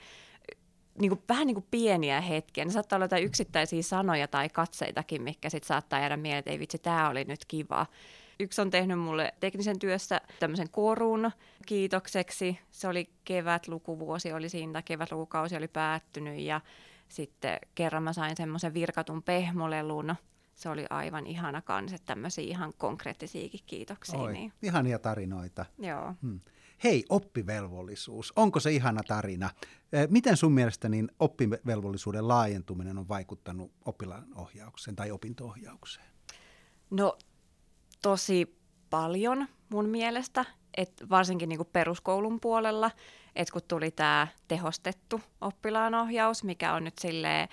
niin 1.00 1.10
kuin, 1.10 1.22
vähän 1.30 1.48
niin 1.48 1.56
kuin 1.56 1.68
pieniä 1.72 2.22
hetkiä. 2.22 2.66
Ne 2.66 2.72
saattaa 2.72 2.98
olla 2.98 3.06
jotain 3.06 3.24
yksittäisiä 3.24 3.82
sanoja 3.82 4.28
tai 4.28 4.50
katseitakin, 4.50 5.22
mikä 5.22 5.50
sitten 5.50 5.68
saattaa 5.68 6.00
jäädä 6.00 6.18
mieleen, 6.18 6.40
että 6.40 6.52
ei 6.52 6.60
vitsi, 6.60 6.78
tämä 6.78 7.10
oli 7.10 7.24
nyt 7.24 7.46
kiva. 7.48 7.86
Yksi 8.40 8.62
on 8.62 8.70
tehnyt 8.70 9.00
mulle 9.00 9.34
teknisen 9.40 9.80
työssä 9.80 10.22
tämmöisen 10.40 10.70
korun 10.70 11.32
kiitokseksi. 11.66 12.60
Se 12.72 12.88
oli 12.88 13.10
kevät 13.26 13.68
lukuvuosi, 13.68 14.34
oli 14.34 14.50
siinä, 14.50 14.82
kevätlukukausi 14.82 15.56
oli 15.56 15.68
päättynyt 15.68 16.40
ja 16.40 16.62
sitten 17.10 17.60
kerran 17.76 18.04
mä 18.04 18.14
sain 18.14 18.36
semmoisen 18.36 18.74
virkatun 18.74 19.24
pehmolelun. 19.24 20.16
Se 20.56 20.70
oli 20.70 20.86
aivan 20.90 21.28
ihana 21.28 21.62
kans, 21.62 21.94
että 21.94 22.06
tämmöisiä 22.06 22.44
ihan 22.44 22.74
konkreettisiakin 22.78 23.60
kiitoksia. 23.66 24.20
Oi, 24.20 24.34
niin. 24.34 24.54
ihania 24.62 25.00
tarinoita. 25.00 25.66
Joo. 25.80 26.14
Hmm. 26.22 26.40
Hei, 26.84 27.04
oppivelvollisuus. 27.10 28.34
Onko 28.36 28.60
se 28.60 28.72
ihana 28.72 29.02
tarina? 29.08 29.50
Miten 30.10 30.38
sun 30.38 30.52
mielestä 30.52 30.90
niin 30.90 31.12
oppivelvollisuuden 31.20 32.28
laajentuminen 32.28 32.98
on 32.98 33.08
vaikuttanut 33.08 33.72
oppilaan 33.86 34.26
ohjaukseen 34.36 34.96
tai 34.96 35.12
opinto-ohjaukseen? 35.12 36.06
No 36.90 37.18
tosi 38.02 38.58
paljon 38.90 39.48
mun 39.70 39.90
mielestä, 39.90 40.46
et 40.78 40.92
varsinkin 41.10 41.50
niin 41.50 41.60
kuin 41.60 41.70
peruskoulun 41.74 42.40
puolella, 42.40 42.92
että 43.36 43.54
kun 43.54 43.62
tuli 43.68 43.92
tämä 43.92 44.28
tehostettu 44.48 45.22
oppilaanohjaus, 45.42 46.44
mikä 46.44 46.74
on 46.74 46.84
nyt 46.84 46.98
silleen, 47.00 47.48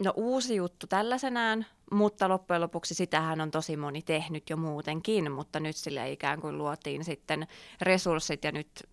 no 0.00 0.12
uusi 0.16 0.56
juttu 0.56 0.86
tällaisenään, 0.86 1.66
mutta 1.92 2.28
loppujen 2.28 2.60
lopuksi 2.60 2.94
sitähän 2.94 3.40
on 3.40 3.50
tosi 3.50 3.76
moni 3.76 4.02
tehnyt 4.02 4.50
jo 4.50 4.56
muutenkin, 4.56 5.32
mutta 5.32 5.60
nyt 5.60 5.76
sille 5.76 6.10
ikään 6.10 6.40
kuin 6.40 6.58
luotiin 6.58 7.04
sitten 7.04 7.46
resurssit 7.80 8.44
ja 8.44 8.52
nyt 8.52 8.88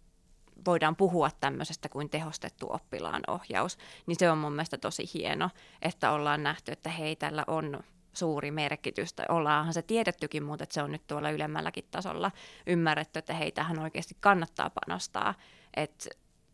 voidaan 0.65 0.95
puhua 0.95 1.29
tämmöisestä 1.39 1.89
kuin 1.89 2.09
tehostettu 2.09 2.67
oppilaan 2.69 3.21
ohjaus, 3.27 3.77
niin 4.05 4.15
se 4.19 4.31
on 4.31 4.37
mun 4.37 4.51
mielestä 4.51 4.77
tosi 4.77 5.09
hieno, 5.13 5.49
että 5.81 6.11
ollaan 6.11 6.43
nähty, 6.43 6.71
että 6.71 6.89
hei, 6.89 7.15
tällä 7.15 7.43
on 7.47 7.79
suuri 8.13 8.51
merkitys. 8.51 9.15
Ollaanhan 9.29 9.73
se 9.73 9.81
tiedettykin, 9.81 10.43
mutta 10.43 10.65
se 10.69 10.81
on 10.81 10.91
nyt 10.91 11.07
tuolla 11.07 11.29
ylemmälläkin 11.29 11.87
tasolla 11.91 12.31
ymmärretty, 12.67 13.19
että 13.19 13.33
hei, 13.33 13.51
tähän 13.51 13.79
oikeasti 13.79 14.17
kannattaa 14.19 14.69
panostaa. 14.69 15.33
Että 15.77 16.09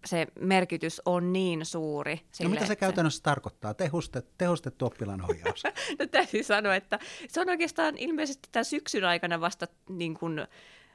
se 0.05 0.27
merkitys 0.39 1.01
on 1.05 1.33
niin 1.33 1.65
suuri. 1.65 2.22
Sille, 2.31 2.50
no 2.50 2.53
mitä 2.53 2.65
se 2.65 2.75
käytännössä 2.75 3.17
se... 3.17 3.24
tarkoittaa, 3.24 3.74
tehostettu, 3.74 4.31
tehostettu 4.38 4.86
oppilaanohjaus? 4.86 5.63
no 6.00 6.07
täytyy 6.12 6.43
sanoa, 6.43 6.75
että 6.75 7.00
se 7.27 7.41
on 7.41 7.50
oikeastaan 7.50 7.98
ilmeisesti 7.98 8.50
tämän 8.51 8.65
syksyn 8.65 9.05
aikana 9.05 9.41
vasta 9.41 9.67
niin 9.89 10.13
kuin, 10.13 10.48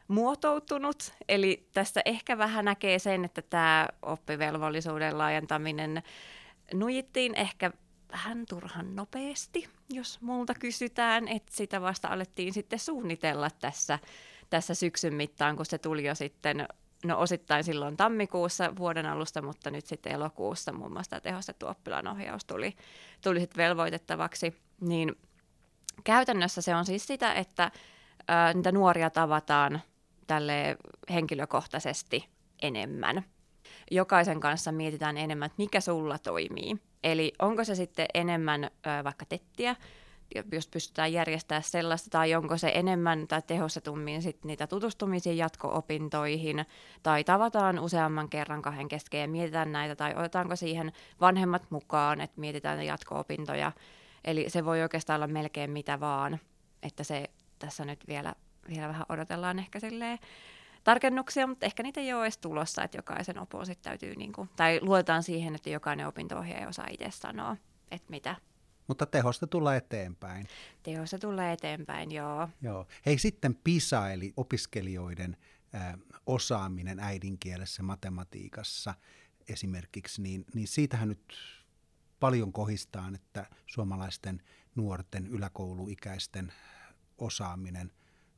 muotoutunut. 0.08 1.12
Eli 1.28 1.68
tässä 1.72 2.00
ehkä 2.04 2.38
vähän 2.38 2.64
näkee 2.64 2.98
sen, 2.98 3.24
että 3.24 3.42
tämä 3.42 3.88
oppivelvollisuuden 4.02 5.18
laajentaminen 5.18 6.02
nujittiin 6.74 7.34
ehkä 7.34 7.70
vähän 8.12 8.44
turhan 8.48 8.96
nopeasti, 8.96 9.68
jos 9.90 10.20
multa 10.20 10.54
kysytään, 10.54 11.28
että 11.28 11.52
sitä 11.56 11.80
vasta 11.80 12.08
alettiin 12.08 12.52
sitten 12.52 12.78
suunnitella 12.78 13.50
tässä, 13.60 13.98
tässä 14.50 14.74
syksyn 14.74 15.14
mittaan, 15.14 15.56
kun 15.56 15.66
se 15.66 15.78
tuli 15.78 16.04
jo 16.04 16.14
sitten 16.14 16.68
no 17.04 17.18
osittain 17.18 17.64
silloin 17.64 17.96
tammikuussa 17.96 18.76
vuoden 18.76 19.06
alusta, 19.06 19.42
mutta 19.42 19.70
nyt 19.70 19.86
sitten 19.86 20.12
elokuussa 20.12 20.72
muun 20.72 20.92
muassa 20.92 21.10
tämä 21.10 21.20
tehostettu 21.20 21.66
oppilaanohjaus 21.66 22.44
tuli, 22.44 22.76
tuli 23.24 23.40
sitten 23.40 23.64
velvoitettavaksi, 23.64 24.56
niin 24.80 25.16
käytännössä 26.04 26.62
se 26.62 26.74
on 26.74 26.86
siis 26.86 27.06
sitä, 27.06 27.32
että 27.32 27.70
ää, 28.28 28.52
niitä 28.54 28.72
nuoria 28.72 29.10
tavataan 29.10 29.80
tälle 30.26 30.76
henkilökohtaisesti 31.10 32.28
enemmän. 32.62 33.24
Jokaisen 33.90 34.40
kanssa 34.40 34.72
mietitään 34.72 35.16
enemmän, 35.16 35.46
että 35.46 35.62
mikä 35.62 35.80
sulla 35.80 36.18
toimii. 36.18 36.76
Eli 37.04 37.32
onko 37.38 37.64
se 37.64 37.74
sitten 37.74 38.06
enemmän 38.14 38.70
ää, 38.84 39.04
vaikka 39.04 39.24
tettiä, 39.24 39.76
jos 40.52 40.68
pystytään 40.68 41.12
järjestämään 41.12 41.62
sellaista, 41.62 42.10
tai 42.10 42.34
onko 42.34 42.58
se 42.58 42.72
enemmän 42.74 43.28
tai 43.28 43.42
tehostetummin 43.42 44.22
sit 44.22 44.44
niitä 44.44 44.66
tutustumisia 44.66 45.32
jatko-opintoihin, 45.32 46.66
tai 47.02 47.24
tavataan 47.24 47.78
useamman 47.78 48.28
kerran 48.28 48.62
kahden 48.62 48.88
kesken 48.88 49.20
ja 49.20 49.28
mietitään 49.28 49.72
näitä, 49.72 49.96
tai 49.96 50.14
otetaanko 50.16 50.56
siihen 50.56 50.92
vanhemmat 51.20 51.70
mukaan, 51.70 52.20
että 52.20 52.40
mietitään 52.40 52.86
jatko-opintoja. 52.86 53.72
Eli 54.24 54.50
se 54.50 54.64
voi 54.64 54.82
oikeastaan 54.82 55.16
olla 55.16 55.32
melkein 55.32 55.70
mitä 55.70 56.00
vaan, 56.00 56.38
että 56.82 57.04
se 57.04 57.30
tässä 57.58 57.84
nyt 57.84 58.08
vielä, 58.08 58.34
vielä 58.68 58.88
vähän 58.88 59.06
odotellaan 59.08 59.58
ehkä 59.58 59.80
silleen 59.80 60.18
tarkennuksia, 60.84 61.46
mutta 61.46 61.66
ehkä 61.66 61.82
niitä 61.82 62.00
ei 62.00 62.12
ole 62.12 62.24
edes 62.24 62.38
tulossa, 62.38 62.82
että 62.82 62.98
jokaisen 62.98 63.38
opon 63.38 63.66
sitten 63.66 63.90
täytyy, 63.90 64.16
niin 64.16 64.32
kuin, 64.32 64.50
tai 64.56 64.78
luotetaan 64.82 65.22
siihen, 65.22 65.54
että 65.54 65.70
jokainen 65.70 66.06
opinto-ohjaaja 66.06 66.68
osaa 66.68 66.86
itse 66.90 67.10
sanoa, 67.10 67.56
että 67.90 68.10
mitä, 68.10 68.36
mutta 68.88 69.06
tehosta 69.06 69.46
tulee 69.46 69.76
eteenpäin. 69.76 70.48
Tehosta 70.82 71.18
tulee 71.18 71.52
eteenpäin, 71.52 72.12
joo. 72.12 72.48
joo. 72.62 72.86
Hei 73.06 73.18
sitten 73.18 73.54
PISA, 73.54 74.10
eli 74.10 74.32
opiskelijoiden 74.36 75.36
ä, 75.74 75.98
osaaminen 76.26 77.00
äidinkielessä, 77.00 77.82
matematiikassa 77.82 78.94
esimerkiksi, 79.48 80.22
niin, 80.22 80.44
niin 80.54 80.68
siitähän 80.68 81.08
nyt 81.08 81.34
paljon 82.20 82.52
kohistaan, 82.52 83.14
että 83.14 83.46
suomalaisten 83.66 84.42
nuorten 84.74 85.26
yläkouluikäisten 85.26 86.52
osaaminen 87.18 87.92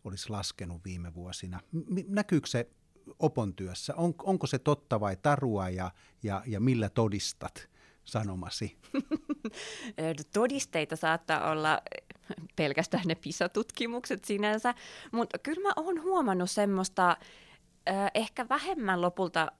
olisi 0.04 0.30
laskenut 0.30 0.84
viime 0.84 1.14
vuosina. 1.14 1.60
Näkyykö 2.08 2.46
se 2.46 2.70
opon 3.18 3.54
työssä? 3.54 3.94
On, 3.94 4.14
onko 4.22 4.46
se 4.46 4.58
totta 4.58 5.00
vai 5.00 5.16
tarua 5.16 5.68
ja, 5.68 5.90
ja, 6.22 6.42
ja 6.46 6.60
millä 6.60 6.88
todistat 6.88 7.68
sanomasi? 8.04 8.76
Todisteita 10.32 10.96
saattaa 10.96 11.50
olla 11.50 11.82
pelkästään 12.56 13.04
ne 13.06 13.14
PISA-tutkimukset 13.14 14.24
sinänsä, 14.24 14.74
mutta 15.12 15.38
kyllä 15.38 15.62
mä 15.62 15.72
oon 15.76 16.02
huomannut 16.02 16.50
semmoista 16.50 17.16
ehkä 18.14 18.48
vähemmän 18.48 19.00
lopulta 19.00 19.52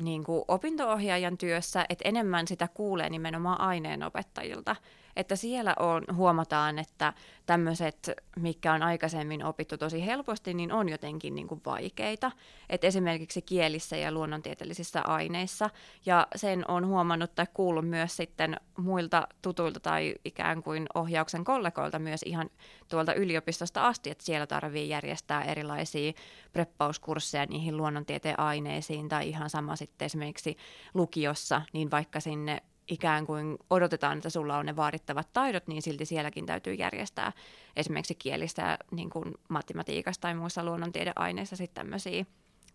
niin 0.00 0.24
kuin 0.24 0.44
opinto-ohjaajan 0.48 1.38
työssä, 1.38 1.86
että 1.88 2.08
enemmän 2.08 2.48
sitä 2.48 2.68
kuulee 2.74 3.10
nimenomaan 3.10 3.60
aineenopettajilta. 3.60 4.76
Että 5.16 5.36
siellä 5.36 5.74
on, 5.78 6.04
huomataan, 6.16 6.78
että 6.78 7.12
tämmöiset, 7.46 8.10
mikä 8.40 8.72
on 8.72 8.82
aikaisemmin 8.82 9.44
opittu 9.44 9.78
tosi 9.78 10.06
helposti, 10.06 10.54
niin 10.54 10.72
on 10.72 10.88
jotenkin 10.88 11.34
niin 11.34 11.48
kuin 11.48 11.60
vaikeita. 11.66 12.32
Et 12.68 12.84
esimerkiksi 12.84 13.42
kielissä 13.42 13.96
ja 13.96 14.12
luonnontieteellisissä 14.12 15.02
aineissa. 15.02 15.70
Ja 16.06 16.26
sen 16.36 16.70
on 16.70 16.86
huomannut 16.86 17.34
tai 17.34 17.46
kuullut 17.54 17.88
myös 17.88 18.16
sitten 18.16 18.56
muilta 18.78 19.28
tutuilta 19.42 19.80
tai 19.80 20.14
ikään 20.24 20.62
kuin 20.62 20.86
ohjauksen 20.94 21.44
kollegoilta 21.44 21.98
myös 21.98 22.22
ihan 22.22 22.50
tuolta 22.88 23.14
yliopistosta 23.14 23.86
asti, 23.86 24.10
että 24.10 24.24
siellä 24.24 24.46
tarvii 24.46 24.88
järjestää 24.88 25.44
erilaisia 25.44 26.12
preppauskursseja 26.52 27.46
niihin 27.46 27.76
luonnontieteen 27.76 28.40
aineisiin 28.40 29.08
tai 29.08 29.28
ihan 29.28 29.50
sama 29.50 29.76
sitten 29.76 30.06
esimerkiksi 30.06 30.56
lukiossa, 30.94 31.62
niin 31.72 31.90
vaikka 31.90 32.20
sinne 32.20 32.62
ikään 32.88 33.26
kuin 33.26 33.58
odotetaan, 33.70 34.16
että 34.16 34.30
sulla 34.30 34.58
on 34.58 34.66
ne 34.66 34.76
vaadittavat 34.76 35.32
taidot, 35.32 35.66
niin 35.66 35.82
silti 35.82 36.04
sielläkin 36.04 36.46
täytyy 36.46 36.74
järjestää 36.74 37.32
esimerkiksi 37.76 38.14
kielistä, 38.14 38.78
niin 38.90 39.10
kuin 39.10 39.34
matematiikasta 39.48 40.22
tai 40.22 40.34
muissa 40.34 40.64
luonnontiedeaineissa 40.64 41.56
sitten 41.56 41.84
tämmöisiä 41.84 42.24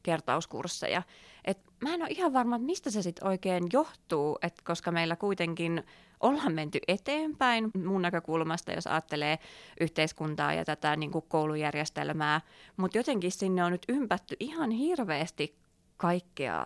kertauskursseja. 0.03 1.01
Et 1.45 1.59
mä 1.81 1.93
en 1.93 2.01
ole 2.01 2.09
ihan 2.09 2.33
varma, 2.33 2.55
että 2.55 2.65
mistä 2.65 2.91
se 2.91 3.01
sitten 3.01 3.27
oikein 3.27 3.63
johtuu, 3.73 4.37
et 4.41 4.61
koska 4.61 4.91
meillä 4.91 5.15
kuitenkin 5.15 5.83
ollaan 6.19 6.53
menty 6.53 6.79
eteenpäin 6.87 7.71
mun 7.85 8.01
näkökulmasta, 8.01 8.71
jos 8.71 8.87
ajattelee 8.87 9.39
yhteiskuntaa 9.79 10.53
ja 10.53 10.65
tätä 10.65 10.95
niin 10.95 11.11
kuin 11.11 11.25
koulujärjestelmää, 11.27 12.41
mutta 12.77 12.97
jotenkin 12.97 13.31
sinne 13.31 13.63
on 13.63 13.71
nyt 13.71 13.85
ympätty 13.89 14.35
ihan 14.39 14.71
hirveästi 14.71 15.55
kaikkea 15.97 16.65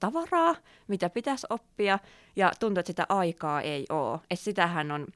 tavaraa, 0.00 0.54
mitä 0.88 1.10
pitäisi 1.10 1.46
oppia, 1.50 1.98
ja 2.36 2.52
tuntuu, 2.60 2.80
että 2.80 2.90
sitä 2.90 3.06
aikaa 3.08 3.60
ei 3.60 3.86
ole. 3.90 4.20
Et 4.30 4.40
sitähän 4.40 4.90
on 4.90 5.06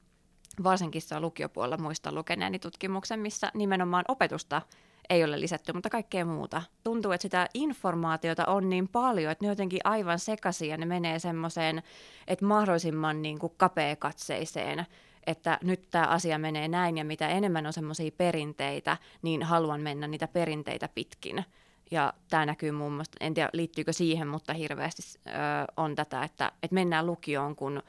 varsinkin 0.63 1.01
se 1.01 1.19
lukiopuolella 1.19 1.77
muista 1.77 2.11
lukeneeni 2.11 2.59
tutkimuksen, 2.59 3.19
missä 3.19 3.51
nimenomaan 3.53 4.05
opetusta 4.07 4.61
ei 5.09 5.23
ole 5.23 5.39
lisätty, 5.39 5.73
mutta 5.73 5.89
kaikkea 5.89 6.25
muuta. 6.25 6.61
Tuntuu, 6.83 7.11
että 7.11 7.21
sitä 7.21 7.47
informaatiota 7.53 8.45
on 8.45 8.69
niin 8.69 8.87
paljon, 8.87 9.31
että 9.31 9.45
ne 9.45 9.49
jotenkin 9.49 9.79
aivan 9.83 10.19
sekaisin 10.19 10.69
ja 10.69 10.77
ne 10.77 10.85
menee 10.85 11.19
semmoiseen, 11.19 11.83
että 12.27 12.45
mahdollisimman 12.45 13.21
niin 13.21 13.39
kuin 13.39 13.53
kapeakatseiseen, 13.57 14.85
että 15.27 15.59
nyt 15.63 15.87
tämä 15.91 16.05
asia 16.05 16.37
menee 16.37 16.67
näin 16.67 16.97
ja 16.97 17.05
mitä 17.05 17.29
enemmän 17.29 17.65
on 17.65 17.73
semmoisia 17.73 18.11
perinteitä, 18.17 18.97
niin 19.21 19.43
haluan 19.43 19.81
mennä 19.81 20.07
niitä 20.07 20.27
perinteitä 20.27 20.89
pitkin. 20.95 21.45
Ja 21.91 22.13
tämä 22.29 22.45
näkyy 22.45 22.71
muun 22.71 22.93
muassa, 22.93 23.17
en 23.19 23.33
tiedä 23.33 23.49
liittyykö 23.53 23.93
siihen, 23.93 24.27
mutta 24.27 24.53
hirveästi 24.53 25.01
ö, 25.27 25.31
on 25.77 25.95
tätä, 25.95 26.23
että, 26.23 26.51
että 26.63 26.73
mennään 26.73 27.05
lukioon, 27.05 27.55
kun, 27.55 27.83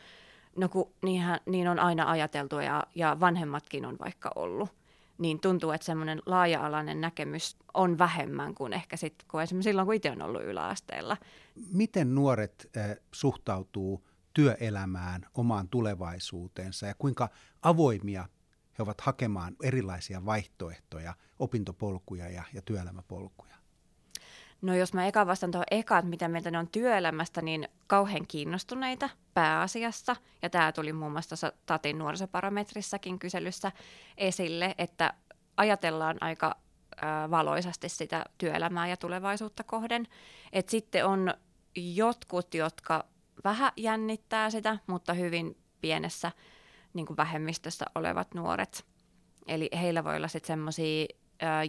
no 0.56 0.68
kun 0.68 0.92
niinhän, 1.02 1.40
niin 1.47 1.68
on 1.68 1.78
aina 1.78 2.11
ajateltu 2.11 2.59
ja, 2.59 2.87
ja 2.94 3.16
vanhemmatkin 3.21 3.87
on 3.87 3.97
vaikka 3.99 4.32
ollut. 4.35 4.71
Niin 5.18 5.40
tuntuu, 5.40 5.71
että 5.71 5.85
semmoinen 5.85 6.23
laaja-alainen 6.26 7.00
näkemys 7.00 7.56
on 7.75 7.99
vähemmän 7.99 8.54
kuin 8.54 8.73
ehkä 8.73 8.97
sit, 8.97 9.14
kun 9.30 9.42
esimerkiksi 9.42 9.71
silloin, 9.71 9.87
kun 9.87 9.94
itse 9.94 10.11
on 10.11 10.23
ollut 10.23 10.42
yläasteella. 10.42 11.16
Miten 11.73 12.14
nuoret 12.14 12.71
äh, 12.76 12.97
suhtautuu 13.12 14.06
työelämään, 14.35 15.26
omaan 15.35 15.68
tulevaisuuteensa 15.68 16.87
ja 16.87 16.94
kuinka 16.99 17.28
avoimia 17.62 18.28
he 18.78 18.82
ovat 18.82 19.00
hakemaan 19.00 19.56
erilaisia 19.62 20.25
vaihtoehtoja, 20.25 21.14
opintopolkuja 21.38 22.28
ja, 22.28 22.42
ja 22.52 22.62
työelämäpolkuja? 22.62 23.51
No 24.62 24.75
jos 24.75 24.95
mä 24.95 25.07
eka 25.07 25.26
vastaan 25.26 25.50
tuohon 25.50 25.64
eka, 25.71 25.99
että 25.99 26.09
mitä 26.09 26.28
mieltä 26.28 26.50
ne 26.50 26.59
on 26.59 26.69
työelämästä, 26.69 27.42
niin 27.42 27.69
kauhean 27.87 28.26
kiinnostuneita 28.26 29.09
pääasiassa. 29.35 30.16
Ja 30.42 30.50
tämä 30.50 30.73
tuli 30.73 30.92
muun 30.92 31.12
muassa 31.12 31.28
tuossa 31.28 31.52
Tatin 31.66 31.99
nuorisoparametrissakin 31.99 33.19
kyselyssä 33.19 33.73
esille, 34.16 34.75
että 34.78 35.14
ajatellaan 35.57 36.16
aika 36.21 36.57
valoisasti 37.31 37.88
sitä 37.88 38.25
työelämää 38.38 38.88
ja 38.88 38.97
tulevaisuutta 38.97 39.64
kohden. 39.64 40.07
Et 40.52 40.69
sitten 40.69 41.07
on 41.07 41.35
jotkut, 41.76 42.54
jotka 42.54 43.04
vähän 43.45 43.73
jännittää 43.76 44.50
sitä, 44.50 44.78
mutta 44.87 45.14
hyvin 45.14 45.57
pienessä 45.81 46.33
niin 46.95 47.07
kuin 47.07 47.16
vähemmistössä 47.16 47.85
olevat 47.95 48.35
nuoret. 48.35 48.85
Eli 49.47 49.71
heillä 49.81 50.04
voi 50.04 50.16
olla 50.16 50.28
sitten 50.28 50.47
semmoisia 50.47 51.07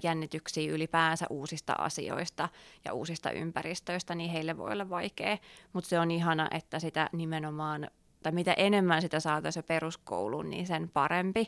jännityksiä 0.04 0.72
ylipäänsä 0.72 1.26
uusista 1.30 1.74
asioista 1.78 2.50
ja 2.86 2.94
uusista 2.94 3.32
ympäristöistä, 3.32 4.16
niin 4.16 4.30
heille 4.30 4.58
voi 4.58 4.72
olla 4.72 4.90
vaikea. 4.90 5.38
Mutta 5.74 5.90
se 5.90 6.00
on 6.00 6.12
ihana, 6.12 6.48
että 6.52 6.80
sitä 6.80 7.10
nimenomaan, 7.12 7.88
tai 8.24 8.32
mitä 8.32 8.54
enemmän 8.54 9.02
sitä 9.02 9.20
saataisiin 9.20 9.66
peruskouluun, 9.66 10.50
niin 10.50 10.68
sen 10.68 10.90
parempi, 10.90 11.46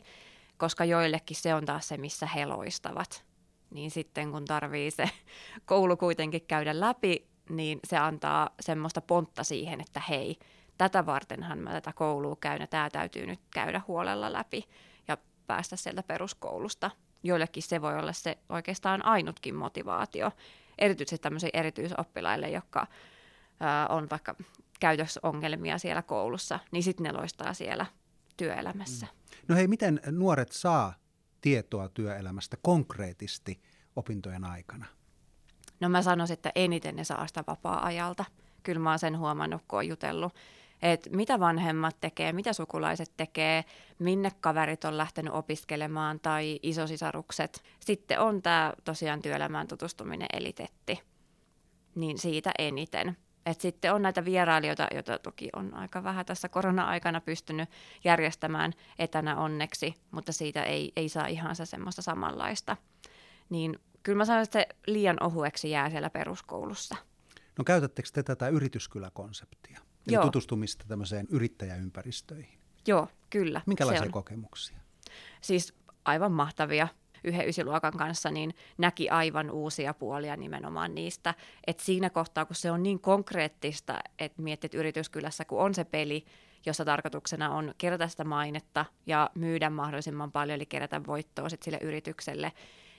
koska 0.56 0.84
joillekin 0.84 1.36
se 1.36 1.54
on 1.54 1.64
taas 1.64 1.88
se, 1.88 1.96
missä 1.96 2.26
he 2.26 2.46
loistavat. 2.46 3.24
Niin 3.70 3.90
sitten 3.90 4.32
kun 4.32 4.44
tarvii 4.44 4.90
se 4.90 5.10
koulu 5.66 5.96
kuitenkin 5.96 6.46
käydä 6.48 6.80
läpi, 6.80 7.28
niin 7.48 7.80
se 7.84 7.96
antaa 7.96 8.50
semmoista 8.60 9.00
pontta 9.00 9.44
siihen, 9.44 9.80
että 9.80 10.02
hei, 10.08 10.38
tätä 10.78 11.06
vartenhan 11.06 11.58
mä 11.58 11.70
tätä 11.70 11.92
koulua 11.92 12.36
käyn 12.40 12.60
ja 12.60 12.66
tämä 12.66 12.90
täytyy 12.90 13.26
nyt 13.26 13.40
käydä 13.50 13.80
huolella 13.88 14.32
läpi 14.32 14.68
ja 15.08 15.16
päästä 15.46 15.76
sieltä 15.76 16.02
peruskoulusta 16.02 16.90
joillekin 17.26 17.62
se 17.62 17.82
voi 17.82 17.98
olla 17.98 18.12
se 18.12 18.38
oikeastaan 18.48 19.04
ainutkin 19.04 19.54
motivaatio, 19.54 20.30
erityisesti 20.78 21.18
tämmöisille 21.18 21.58
erityisoppilaille, 21.60 22.50
jotka 22.50 22.86
ää, 23.60 23.88
on 23.88 24.10
vaikka 24.10 24.34
käytösongelmia 24.80 25.78
siellä 25.78 26.02
koulussa, 26.02 26.58
niin 26.70 26.82
sitten 26.82 27.04
ne 27.04 27.12
loistaa 27.12 27.54
siellä 27.54 27.86
työelämässä. 28.36 29.06
Mm. 29.06 29.36
No 29.48 29.56
hei, 29.56 29.68
miten 29.68 30.00
nuoret 30.10 30.52
saa 30.52 30.94
tietoa 31.40 31.88
työelämästä 31.88 32.56
konkreettisesti 32.62 33.60
opintojen 33.96 34.44
aikana? 34.44 34.86
No 35.80 35.88
mä 35.88 36.02
sanoisin, 36.02 36.34
että 36.34 36.52
eniten 36.54 36.96
ne 36.96 37.04
saa 37.04 37.26
sitä 37.26 37.44
vapaa-ajalta. 37.46 38.24
Kyllä 38.62 38.80
mä 38.80 38.90
oon 38.90 38.98
sen 38.98 39.18
huomannut, 39.18 39.62
kun 39.68 39.76
oon 39.76 39.88
jutellut 39.88 40.32
että 40.82 41.10
mitä 41.10 41.40
vanhemmat 41.40 41.96
tekee, 42.00 42.32
mitä 42.32 42.52
sukulaiset 42.52 43.12
tekee, 43.16 43.64
minne 43.98 44.30
kaverit 44.40 44.84
on 44.84 44.96
lähtenyt 44.96 45.34
opiskelemaan 45.34 46.20
tai 46.20 46.60
isosisarukset. 46.62 47.62
Sitten 47.80 48.20
on 48.20 48.42
tämä 48.42 48.72
tosiaan 48.84 49.22
työelämään 49.22 49.68
tutustuminen 49.68 50.28
elitetti, 50.32 51.02
niin 51.94 52.18
siitä 52.18 52.52
eniten. 52.58 53.16
Et 53.46 53.60
sitten 53.60 53.94
on 53.94 54.02
näitä 54.02 54.24
vierailijoita, 54.24 54.86
joita 54.94 55.18
toki 55.18 55.48
on 55.56 55.74
aika 55.74 56.04
vähän 56.04 56.26
tässä 56.26 56.48
korona-aikana 56.48 57.20
pystynyt 57.20 57.68
järjestämään 58.04 58.72
etänä 58.98 59.36
onneksi, 59.36 59.94
mutta 60.10 60.32
siitä 60.32 60.62
ei, 60.62 60.92
ei 60.96 61.08
saa 61.08 61.26
ihan 61.26 61.56
se 61.56 61.66
semmoista 61.66 62.02
samanlaista. 62.02 62.76
Niin 63.50 63.78
kyllä 64.02 64.16
mä 64.16 64.24
sanon, 64.24 64.42
että 64.42 64.58
se 64.58 64.66
liian 64.86 65.22
ohueksi 65.22 65.70
jää 65.70 65.90
siellä 65.90 66.10
peruskoulussa. 66.10 66.96
No 67.58 67.64
käytättekö 67.64 68.08
te 68.12 68.22
tätä 68.22 68.48
yrityskylä-konseptia? 68.48 69.80
Eli 70.06 70.14
Joo. 70.14 70.24
tutustumista 70.24 70.84
tämmöiseen 70.88 71.26
yrittäjäympäristöihin? 71.30 72.58
Joo, 72.86 73.08
kyllä. 73.30 73.60
Minkälaisia 73.66 74.10
kokemuksia? 74.10 74.76
Siis 75.40 75.74
aivan 76.04 76.32
mahtavia 76.32 76.88
yhden 77.24 77.48
ysiluokan 77.48 77.92
kanssa, 77.92 78.30
niin 78.30 78.54
näki 78.78 79.10
aivan 79.10 79.50
uusia 79.50 79.94
puolia 79.94 80.36
nimenomaan 80.36 80.94
niistä. 80.94 81.34
Et 81.66 81.80
siinä 81.80 82.10
kohtaa, 82.10 82.44
kun 82.44 82.56
se 82.56 82.70
on 82.70 82.82
niin 82.82 83.00
konkreettista, 83.00 84.00
että 84.18 84.42
miettit 84.42 84.74
yrityskylässä, 84.74 85.44
kun 85.44 85.60
on 85.60 85.74
se 85.74 85.84
peli, 85.84 86.24
jossa 86.66 86.84
tarkoituksena 86.84 87.50
on 87.50 87.74
kerätä 87.78 88.08
sitä 88.08 88.24
mainetta 88.24 88.84
ja 89.06 89.30
myydä 89.34 89.70
mahdollisimman 89.70 90.32
paljon, 90.32 90.56
eli 90.56 90.66
kerätä 90.66 91.06
voittoa 91.06 91.48
sit 91.48 91.62
sille 91.62 91.78
yritykselle, 91.82 92.52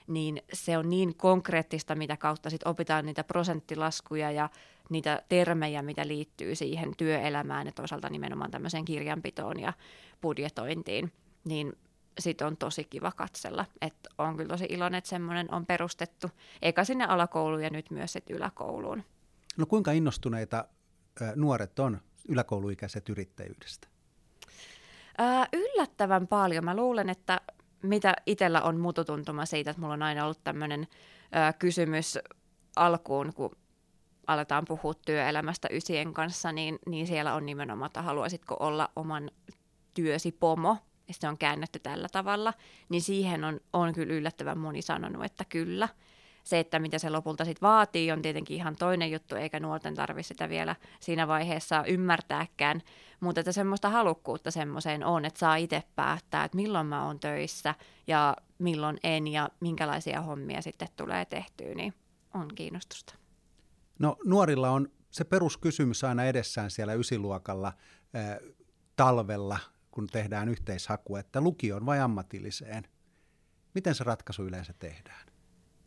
niin 0.06 0.42
se 0.52 0.78
on 0.78 0.90
niin 0.90 1.14
konkreettista, 1.16 1.94
mitä 1.94 2.16
kautta 2.16 2.50
sit 2.50 2.60
opitaan 2.64 3.06
niitä 3.06 3.24
prosenttilaskuja 3.24 4.30
ja 4.30 4.48
niitä 4.88 5.22
termejä, 5.28 5.82
mitä 5.82 6.08
liittyy 6.08 6.54
siihen 6.54 6.96
työelämään 6.96 7.66
ja 7.66 7.72
toisaalta 7.72 8.10
nimenomaan 8.10 8.50
tämmöiseen 8.50 8.84
kirjanpitoon 8.84 9.60
ja 9.60 9.72
budjetointiin, 10.20 11.12
niin 11.44 11.72
sit 12.18 12.42
on 12.42 12.56
tosi 12.56 12.84
kiva 12.84 13.12
katsella. 13.12 13.64
Että 13.80 14.10
on 14.18 14.36
kyllä 14.36 14.48
tosi 14.48 14.66
iloinen, 14.68 14.98
että 14.98 15.10
semmoinen 15.10 15.54
on 15.54 15.66
perustettu, 15.66 16.30
eikä 16.62 16.84
sinne 16.84 17.04
alakouluun 17.04 17.62
ja 17.62 17.70
nyt 17.70 17.90
myös 17.90 18.12
sit 18.12 18.30
yläkouluun. 18.30 19.04
No 19.56 19.66
kuinka 19.66 19.92
innostuneita 19.92 20.64
nuoret 21.36 21.78
on 21.78 22.00
yläkouluikäiset 22.28 23.08
yrittäjyydestä? 23.08 23.88
Ää, 25.18 25.46
yllättävän 25.52 26.26
paljon. 26.26 26.64
Mä 26.64 26.76
luulen, 26.76 27.08
että 27.08 27.40
mitä 27.82 28.14
itsellä 28.26 28.62
on 28.62 28.80
mututuntuma 28.80 29.46
siitä, 29.46 29.70
että 29.70 29.80
mulla 29.80 29.94
on 29.94 30.02
aina 30.02 30.24
ollut 30.24 30.44
tämmöinen 30.44 30.88
kysymys 31.58 32.18
alkuun, 32.76 33.34
kun 33.34 33.56
aletaan 34.28 34.64
puhua 34.68 34.94
työelämästä 34.94 35.68
ysien 35.70 36.14
kanssa, 36.14 36.52
niin, 36.52 36.78
niin 36.86 37.06
siellä 37.06 37.34
on 37.34 37.46
nimenomaan, 37.46 37.86
että 37.86 38.02
haluaisitko 38.02 38.56
olla 38.60 38.88
oman 38.96 39.30
työsi 39.94 40.32
pomo, 40.32 40.76
ja 41.08 41.14
se 41.14 41.28
on 41.28 41.38
käännetty 41.38 41.78
tällä 41.78 42.08
tavalla, 42.12 42.54
niin 42.88 43.02
siihen 43.02 43.44
on, 43.44 43.60
on 43.72 43.92
kyllä 43.92 44.14
yllättävän 44.14 44.58
moni 44.58 44.82
sanonut, 44.82 45.24
että 45.24 45.44
kyllä. 45.44 45.88
Se, 46.44 46.58
että 46.58 46.78
mitä 46.78 46.98
se 46.98 47.10
lopulta 47.10 47.44
sitten 47.44 47.68
vaatii, 47.68 48.12
on 48.12 48.22
tietenkin 48.22 48.56
ihan 48.56 48.76
toinen 48.76 49.10
juttu, 49.10 49.36
eikä 49.36 49.60
nuorten 49.60 49.94
tarvitse 49.94 50.28
sitä 50.28 50.48
vielä 50.48 50.76
siinä 51.00 51.28
vaiheessa 51.28 51.84
ymmärtääkään. 51.84 52.82
Mutta 53.20 53.40
että 53.40 53.52
semmoista 53.52 53.88
halukkuutta 53.88 54.50
semmoiseen 54.50 55.04
on, 55.04 55.24
että 55.24 55.38
saa 55.38 55.56
itse 55.56 55.82
päättää, 55.96 56.44
että 56.44 56.56
milloin 56.56 56.86
mä 56.86 57.06
oon 57.06 57.20
töissä 57.20 57.74
ja 58.06 58.36
milloin 58.58 58.98
en 59.02 59.26
ja 59.26 59.48
minkälaisia 59.60 60.20
hommia 60.20 60.62
sitten 60.62 60.88
tulee 60.96 61.24
tehtyä, 61.24 61.74
niin 61.74 61.94
on 62.34 62.48
kiinnostusta. 62.54 63.14
No 63.98 64.16
nuorilla 64.24 64.70
on 64.70 64.88
se 65.10 65.24
peruskysymys 65.24 66.04
aina 66.04 66.24
edessään 66.24 66.70
siellä 66.70 66.94
ysiluokalla 66.94 67.72
talvella, 68.96 69.58
kun 69.90 70.06
tehdään 70.06 70.48
yhteishakua, 70.48 71.20
että 71.20 71.40
lukioon 71.40 71.86
vai 71.86 72.00
ammatilliseen. 72.00 72.84
Miten 73.74 73.94
se 73.94 74.04
ratkaisu 74.04 74.44
yleensä 74.44 74.72
tehdään? 74.78 75.26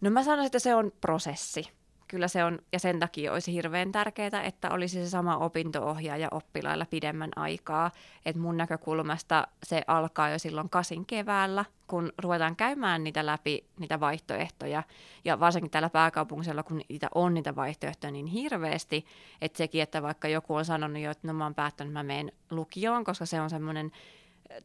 No 0.01 0.09
mä 0.09 0.23
sanoisin, 0.23 0.45
että 0.45 0.59
se 0.59 0.75
on 0.75 0.91
prosessi. 1.01 1.80
Kyllä 2.11 2.27
se 2.27 2.43
on, 2.43 2.59
ja 2.71 2.79
sen 2.79 2.99
takia 2.99 3.33
olisi 3.33 3.53
hirveän 3.53 3.91
tärkeää, 3.91 4.43
että 4.43 4.69
olisi 4.69 5.03
se 5.03 5.09
sama 5.09 5.37
opinto-ohjaaja 5.37 6.27
oppilailla 6.31 6.85
pidemmän 6.85 7.29
aikaa. 7.35 7.91
Et 8.25 8.35
mun 8.35 8.57
näkökulmasta 8.57 9.47
se 9.63 9.81
alkaa 9.87 10.29
jo 10.29 10.39
silloin 10.39 10.69
kasin 10.69 11.05
keväällä, 11.05 11.65
kun 11.87 12.13
ruvetaan 12.17 12.55
käymään 12.55 13.03
niitä 13.03 13.25
läpi, 13.25 13.65
niitä 13.79 13.99
vaihtoehtoja. 13.99 14.83
Ja 15.25 15.39
varsinkin 15.39 15.71
täällä 15.71 15.89
pääkaupunkisella, 15.89 16.63
kun 16.63 16.81
niitä 16.89 17.07
on 17.15 17.33
niitä 17.33 17.55
vaihtoehtoja 17.55 18.11
niin 18.11 18.27
hirveästi, 18.27 19.05
että 19.41 19.57
sekin, 19.57 19.81
että 19.81 20.01
vaikka 20.01 20.27
joku 20.27 20.55
on 20.55 20.65
sanonut 20.65 21.01
jo, 21.01 21.11
että 21.11 21.27
no 21.27 21.33
mä 21.33 21.43
oon 21.43 21.55
päättänyt, 21.55 21.91
että 21.91 21.99
mä 21.99 22.03
menen 22.03 22.31
lukioon, 22.49 23.03
koska 23.03 23.25
se 23.25 23.41
on 23.41 23.49
semmoinen 23.49 23.91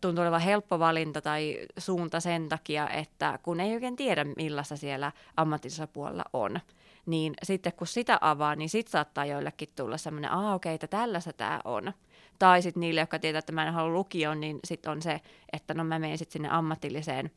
tuntuu 0.00 0.22
olevan 0.22 0.40
helppo 0.40 0.78
valinta 0.78 1.20
tai 1.20 1.66
suunta 1.78 2.20
sen 2.20 2.48
takia, 2.48 2.88
että 2.88 3.38
kun 3.42 3.60
ei 3.60 3.74
oikein 3.74 3.96
tiedä, 3.96 4.24
millaista 4.24 4.76
siellä 4.76 5.12
ammatillisella 5.36 5.86
puolella 5.86 6.24
on, 6.32 6.60
niin 7.06 7.34
sitten 7.42 7.72
kun 7.72 7.86
sitä 7.86 8.18
avaa, 8.20 8.56
niin 8.56 8.68
sitten 8.68 8.90
saattaa 8.90 9.24
joillekin 9.24 9.68
tulla 9.76 9.96
semmoinen, 9.96 10.32
aa 10.32 10.54
okei, 10.54 10.74
okay, 10.74 10.88
tällaista 10.88 11.32
tämä 11.32 11.60
on. 11.64 11.92
Tai 12.38 12.62
sitten 12.62 12.80
niille, 12.80 13.00
jotka 13.00 13.18
tietää, 13.18 13.38
että 13.38 13.52
mä 13.52 13.66
en 13.66 13.72
halua 13.72 13.94
lukioon, 13.94 14.40
niin 14.40 14.58
sitten 14.64 14.92
on 14.92 15.02
se, 15.02 15.20
että 15.52 15.74
no 15.74 15.84
mä 15.84 15.98
menen 15.98 16.18
sitten 16.18 16.32
sinne 16.32 16.48
ammatilliseen 16.48 17.30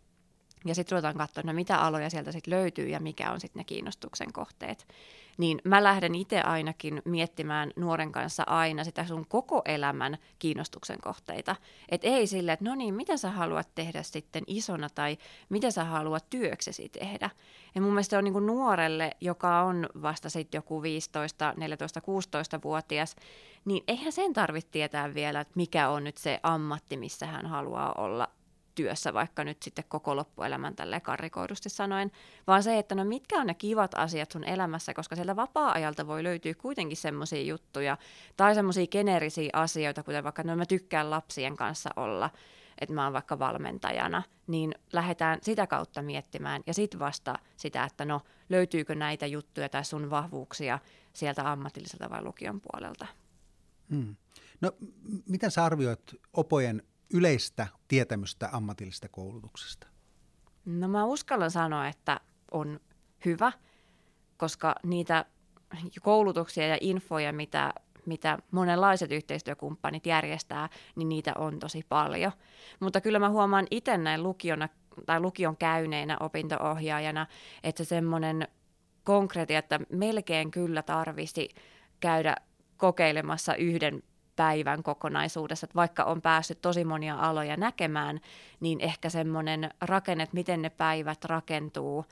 ja 0.66 0.76
sitten 0.76 0.96
ruvetaan 0.96 1.18
katsoa, 1.18 1.44
no 1.46 1.54
mitä 1.54 1.78
aloja 1.78 2.10
sieltä 2.10 2.32
sitten 2.32 2.52
löytyy 2.52 2.88
ja 2.90 3.00
mikä 3.00 3.32
on 3.32 3.40
sitten 3.40 3.60
ne 3.60 3.64
kiinnostuksen 3.64 4.34
kohteet 4.34 4.88
niin 5.40 5.62
mä 5.64 5.84
lähden 5.84 6.16
itse 6.16 6.42
ainakin 6.42 7.02
miettimään 7.06 7.72
nuoren 7.76 8.12
kanssa 8.12 8.44
aina 8.48 8.84
sitä 8.84 9.06
sun 9.06 9.26
koko 9.28 9.62
elämän 9.66 10.18
kiinnostuksen 10.40 10.98
kohteita. 11.02 11.56
Et 11.90 12.02
ei 12.04 12.28
sille, 12.28 12.52
että 12.52 12.66
no 12.66 12.76
niin, 12.76 12.94
mitä 12.94 13.18
sä 13.18 13.32
haluat 13.32 13.70
tehdä 13.76 14.04
sitten 14.04 14.44
isona 14.48 14.90
tai 14.90 15.18
mitä 15.50 15.72
sä 15.72 15.84
haluat 15.84 16.30
työksesi 16.30 16.90
tehdä. 16.90 17.30
Ja 17.76 17.82
mun 17.82 17.92
mielestä 17.92 18.18
on 18.18 18.24
niin 18.24 18.46
nuorelle, 18.46 19.12
joka 19.22 19.62
on 19.62 19.90
vasta 20.02 20.30
sitten 20.30 20.58
joku 20.58 20.82
15, 20.82 21.54
14, 21.58 22.00
16-vuotias, 22.00 23.16
niin 23.66 23.84
eihän 23.88 24.12
sen 24.12 24.34
tarvitse 24.34 24.72
tietää 24.72 25.14
vielä, 25.14 25.40
että 25.40 25.54
mikä 25.56 25.90
on 25.90 26.04
nyt 26.04 26.18
se 26.18 26.40
ammatti, 26.44 26.98
missä 26.98 27.26
hän 27.26 27.46
haluaa 27.46 27.94
olla 27.98 28.28
työssä 28.80 29.14
vaikka 29.14 29.44
nyt 29.44 29.64
sitten 29.64 29.86
koko 29.88 30.16
loppuelämän 30.16 30.76
tälle 30.76 31.00
karrikoidusti 31.00 31.70
sanoen, 31.70 32.12
vaan 32.48 32.64
se, 32.64 32.78
että 32.78 32.96
no 32.96 33.06
mitkä 33.06 33.38
on 33.38 33.48
ne 33.48 33.54
kivat 33.54 33.92
asiat 33.96 34.32
sun 34.32 34.44
elämässä, 34.44 34.94
koska 34.94 35.16
sieltä 35.16 35.36
vapaa-ajalta 35.36 36.08
voi 36.08 36.24
löytyä 36.24 36.54
kuitenkin 36.54 36.98
semmoisia 36.98 37.42
juttuja 37.42 37.98
tai 38.38 38.56
semmoisia 38.56 38.88
geneerisiä 38.88 39.50
asioita, 39.54 40.04
kuten 40.04 40.24
vaikka 40.24 40.44
no 40.44 40.56
mä 40.56 40.66
tykkään 40.66 41.10
lapsien 41.10 41.56
kanssa 41.56 41.90
olla, 41.96 42.30
että 42.82 42.96
mä 42.96 43.04
oon 43.04 43.14
vaikka 43.14 43.40
valmentajana, 43.40 44.24
niin 44.48 44.76
lähdetään 44.94 45.40
sitä 45.42 45.68
kautta 45.68 46.02
miettimään 46.02 46.62
ja 46.68 46.74
sitten 46.74 47.00
vasta 47.00 47.40
sitä, 47.58 47.84
että 47.84 48.06
no 48.06 48.22
löytyykö 48.50 48.96
näitä 48.96 49.26
juttuja 49.26 49.70
tai 49.70 49.86
sun 49.86 50.10
vahvuuksia 50.10 50.80
sieltä 51.14 51.52
ammatilliselta 51.52 52.10
vai 52.10 52.24
lukion 52.24 52.62
puolelta. 52.62 53.08
Hmm. 53.90 54.16
No 54.62 54.72
miten 55.28 55.52
sä 55.52 55.66
arvioit 55.66 56.16
opojen 56.34 56.84
yleistä 57.14 57.68
tietämystä 57.88 58.50
ammatillisesta 58.52 59.10
koulutuksesta? 59.10 59.88
No 60.66 60.88
mä 60.88 61.06
uskallan 61.06 61.52
sanoa, 61.52 61.88
että 61.88 62.20
on 62.52 62.80
hyvä, 63.26 63.52
koska 64.38 64.76
niitä 64.84 65.26
koulutuksia 66.02 66.68
ja 66.68 66.78
infoja, 66.82 67.34
mitä, 67.34 67.74
mitä 68.06 68.40
monenlaiset 68.52 69.12
yhteistyökumppanit 69.12 70.06
järjestää, 70.06 70.70
niin 70.96 71.10
niitä 71.10 71.34
on 71.38 71.60
tosi 71.60 71.86
paljon. 71.90 72.32
Mutta 72.80 73.02
kyllä 73.02 73.20
mä 73.20 73.30
huomaan 73.30 73.68
itse 73.72 73.98
näin 73.98 74.24
lukiona 74.24 74.70
tai 75.06 75.20
lukion 75.20 75.58
käyneenä 75.58 76.18
opintoohjaajana, 76.20 77.28
että 77.64 77.84
se 77.84 77.88
semmoinen 77.88 78.48
konkreettia, 79.04 79.60
että 79.60 79.80
melkein 79.90 80.52
kyllä 80.52 80.82
tarvisi 80.82 81.50
käydä 82.00 82.36
kokeilemassa 82.78 83.56
yhden 83.56 84.04
päivän 84.40 84.84
kokonaisuudessa, 84.84 85.66
että 85.66 85.76
vaikka 85.76 86.04
on 86.04 86.22
päässyt 86.22 86.62
tosi 86.62 86.84
monia 86.86 87.16
aloja 87.16 87.58
näkemään, 87.58 88.20
niin 88.60 88.82
ehkä 88.82 89.10
semmoinen 89.10 89.70
rakenne, 89.82 90.24
että 90.24 90.34
miten 90.34 90.62
ne 90.62 90.70
päivät 90.70 91.26
rakentuu, 91.26 92.06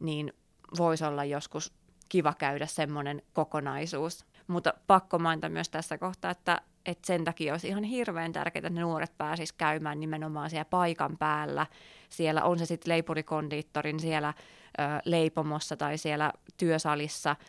niin 0.00 0.32
voisi 0.78 1.04
olla 1.04 1.24
joskus 1.24 1.72
kiva 2.08 2.34
käydä 2.38 2.66
semmoinen 2.66 3.22
kokonaisuus. 3.32 4.26
Mutta 4.46 4.74
pakko 4.86 5.18
mainita 5.18 5.48
myös 5.48 5.68
tässä 5.68 5.98
kohtaa, 5.98 6.30
että, 6.30 6.60
että 6.86 7.06
sen 7.06 7.24
takia 7.24 7.54
olisi 7.54 7.68
ihan 7.68 7.84
hirveän 7.84 8.32
tärkeää, 8.32 8.60
että 8.60 8.70
ne 8.70 8.80
nuoret 8.80 9.18
pääsisivät 9.18 9.58
käymään 9.58 10.00
nimenomaan 10.00 10.50
siellä 10.50 10.64
paikan 10.64 11.18
päällä. 11.18 11.66
Siellä 12.08 12.44
on 12.44 12.58
se 12.58 12.66
sitten 12.66 12.90
leipurikondiittorin 12.90 14.00
siellä 14.00 14.28
ö, 14.28 14.82
leipomossa 15.04 15.76
tai 15.76 15.98
siellä 15.98 16.32
työsalissa– 16.56 17.36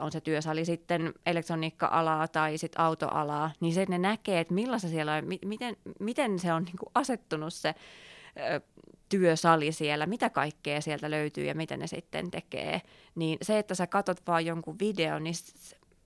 on 0.00 0.12
se 0.12 0.20
työsali 0.20 0.64
sitten 0.64 1.14
elektroniikka-alaa 1.26 2.28
tai 2.28 2.58
sitten 2.58 2.80
autoalaa, 2.80 3.50
niin 3.60 3.74
se, 3.74 3.86
ne 3.88 3.98
näkee, 3.98 4.40
että 4.40 4.54
millaista 4.54 4.88
siellä 4.88 5.14
on, 5.14 5.24
miten, 5.44 5.76
miten 6.00 6.38
se 6.38 6.52
on 6.52 6.64
niin 6.64 6.76
asettunut 6.94 7.54
se 7.54 7.74
ö, 8.38 8.60
työsali 9.08 9.72
siellä, 9.72 10.06
mitä 10.06 10.30
kaikkea 10.30 10.80
sieltä 10.80 11.10
löytyy 11.10 11.44
ja 11.44 11.54
miten 11.54 11.80
ne 11.80 11.86
sitten 11.86 12.30
tekee, 12.30 12.82
niin 13.14 13.38
se, 13.42 13.58
että 13.58 13.74
sä 13.74 13.86
katot 13.86 14.26
vaan 14.26 14.46
jonkun 14.46 14.78
videon, 14.78 15.24
niin 15.24 15.34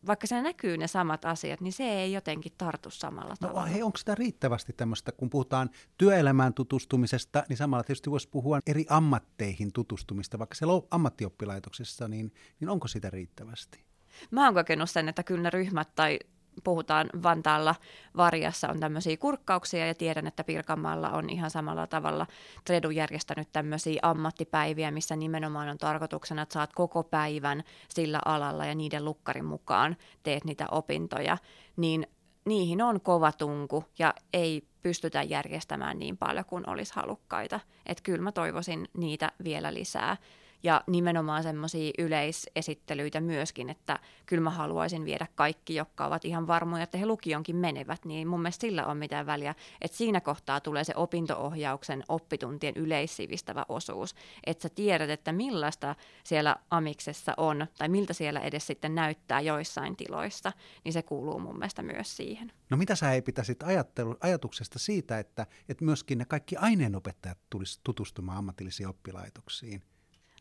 vaikka 0.07 0.27
se 0.27 0.43
näkyy 0.43 0.77
ne 0.77 0.87
samat 0.87 1.25
asiat, 1.25 1.61
niin 1.61 1.73
se 1.73 1.85
ei 1.85 2.13
jotenkin 2.13 2.53
tartu 2.59 2.91
samalla 2.91 3.35
no, 3.41 3.49
tavalla. 3.49 3.67
hei, 3.67 3.83
onko 3.83 3.99
sitä 3.99 4.15
riittävästi 4.15 4.73
tämmöistä, 4.73 5.13
kun 5.13 5.31
puhutaan 5.31 5.71
työelämään 5.99 6.55
tutustumisesta, 6.55 7.45
niin 7.49 7.57
samalla 7.57 7.85
tietysti 7.85 8.11
voisi 8.11 8.29
puhua 8.29 8.61
eri 8.67 8.87
ammatteihin 8.89 9.73
tutustumista, 9.73 10.39
vaikka 10.39 10.55
siellä 10.55 10.75
on 10.75 10.83
ammattioppilaitoksessa, 10.91 12.09
niin, 12.09 12.33
niin 12.61 12.69
onko 12.69 12.89
sitä 12.89 13.11
riittävästi? 13.11 13.85
Mä 14.31 14.45
oon 14.45 14.55
kokenut 14.55 14.91
sen, 14.91 15.09
että 15.09 15.23
kyllä 15.23 15.43
ne 15.43 15.51
ryhmät 15.51 15.95
tai 15.95 16.19
puhutaan 16.65 17.11
Vantaalla 17.23 17.75
Varjassa 18.17 18.69
on 18.69 18.81
tämmöisiä 18.81 19.17
kurkkauksia 19.17 19.87
ja 19.87 19.95
tiedän, 19.95 20.27
että 20.27 20.45
Pirkanmaalla 20.45 21.11
on 21.11 21.31
ihan 21.31 21.51
samalla 21.51 21.87
tavalla 21.87 22.27
Tredu 22.65 22.91
järjestänyt 22.91 23.49
tämmöisiä 23.53 24.01
ammattipäiviä, 24.03 24.91
missä 24.91 25.17
nimenomaan 25.17 25.69
on 25.69 25.79
tarkoituksena, 25.79 26.43
että 26.43 26.53
saat 26.53 26.73
koko 26.73 27.03
päivän 27.03 27.65
sillä 27.89 28.21
alalla 28.25 28.67
ja 28.67 28.75
niiden 28.75 29.05
lukkarin 29.05 29.45
mukaan 29.45 29.97
teet 30.23 30.45
niitä 30.45 30.67
opintoja, 30.71 31.39
niin 31.77 32.07
niihin 32.45 32.83
on 32.83 33.01
kova 33.01 33.33
tunku 33.33 33.85
ja 33.99 34.15
ei 34.33 34.63
pystytä 34.83 35.23
järjestämään 35.23 35.99
niin 35.99 36.17
paljon 36.17 36.45
kuin 36.45 36.71
olisi 36.71 36.95
halukkaita. 36.95 37.61
Että 37.87 38.03
kyllä 38.03 38.23
mä 38.23 38.33
toivoisin 38.33 38.89
niitä 38.97 39.33
vielä 39.45 39.75
lisää 39.75 40.17
ja 40.63 40.85
nimenomaan 40.87 41.43
semmoisia 41.43 41.93
yleisesittelyitä 41.99 43.21
myöskin, 43.21 43.71
että 43.71 43.99
kyllä 44.27 44.43
mä 44.43 44.51
haluaisin 44.51 45.05
viedä 45.05 45.27
kaikki, 45.35 45.75
jotka 45.75 46.07
ovat 46.07 46.25
ihan 46.25 46.47
varmoja, 46.47 46.83
että 46.83 46.99
he 46.99 47.07
lukionkin 47.07 47.57
menevät, 47.57 48.05
niin 48.05 48.29
mun 48.29 48.41
mielestä 48.41 48.61
sillä 48.61 48.87
on 48.87 48.97
mitään 48.97 49.27
väliä, 49.27 49.55
että 49.81 49.97
siinä 49.97 50.21
kohtaa 50.21 50.61
tulee 50.61 50.85
se 50.85 50.93
opintoohjauksen 50.97 52.05
oppituntien 52.09 52.75
yleissivistävä 52.77 53.67
osuus, 53.69 54.15
että 54.47 54.63
sä 54.63 54.69
tiedät, 54.69 55.11
että 55.11 55.33
millaista 55.33 55.95
siellä 56.25 56.57
amiksessa 56.71 57.35
on, 57.37 57.67
tai 57.79 57.89
miltä 57.89 58.13
siellä 58.13 58.41
edes 58.41 58.67
sitten 58.67 58.95
näyttää 58.95 59.41
joissain 59.41 59.97
tiloissa, 59.97 60.53
niin 60.85 60.93
se 60.93 61.03
kuuluu 61.03 61.39
mun 61.39 61.59
mielestä 61.59 61.83
myös 61.83 62.17
siihen. 62.17 62.53
No 62.71 62.77
mitä 62.77 62.97
sä 62.97 63.13
ei 63.13 63.23
pitäisit 63.23 63.63
ajattelu, 63.63 64.17
ajatuksesta 64.21 64.79
siitä, 64.79 65.19
että, 65.19 65.47
että 65.69 65.85
myöskin 65.85 66.19
ne 66.19 66.25
kaikki 66.25 66.57
aineenopettajat 66.57 67.39
tulisi 67.51 67.81
tutustumaan 67.85 68.39
ammatillisiin 68.39 68.89
oppilaitoksiin? 68.89 69.83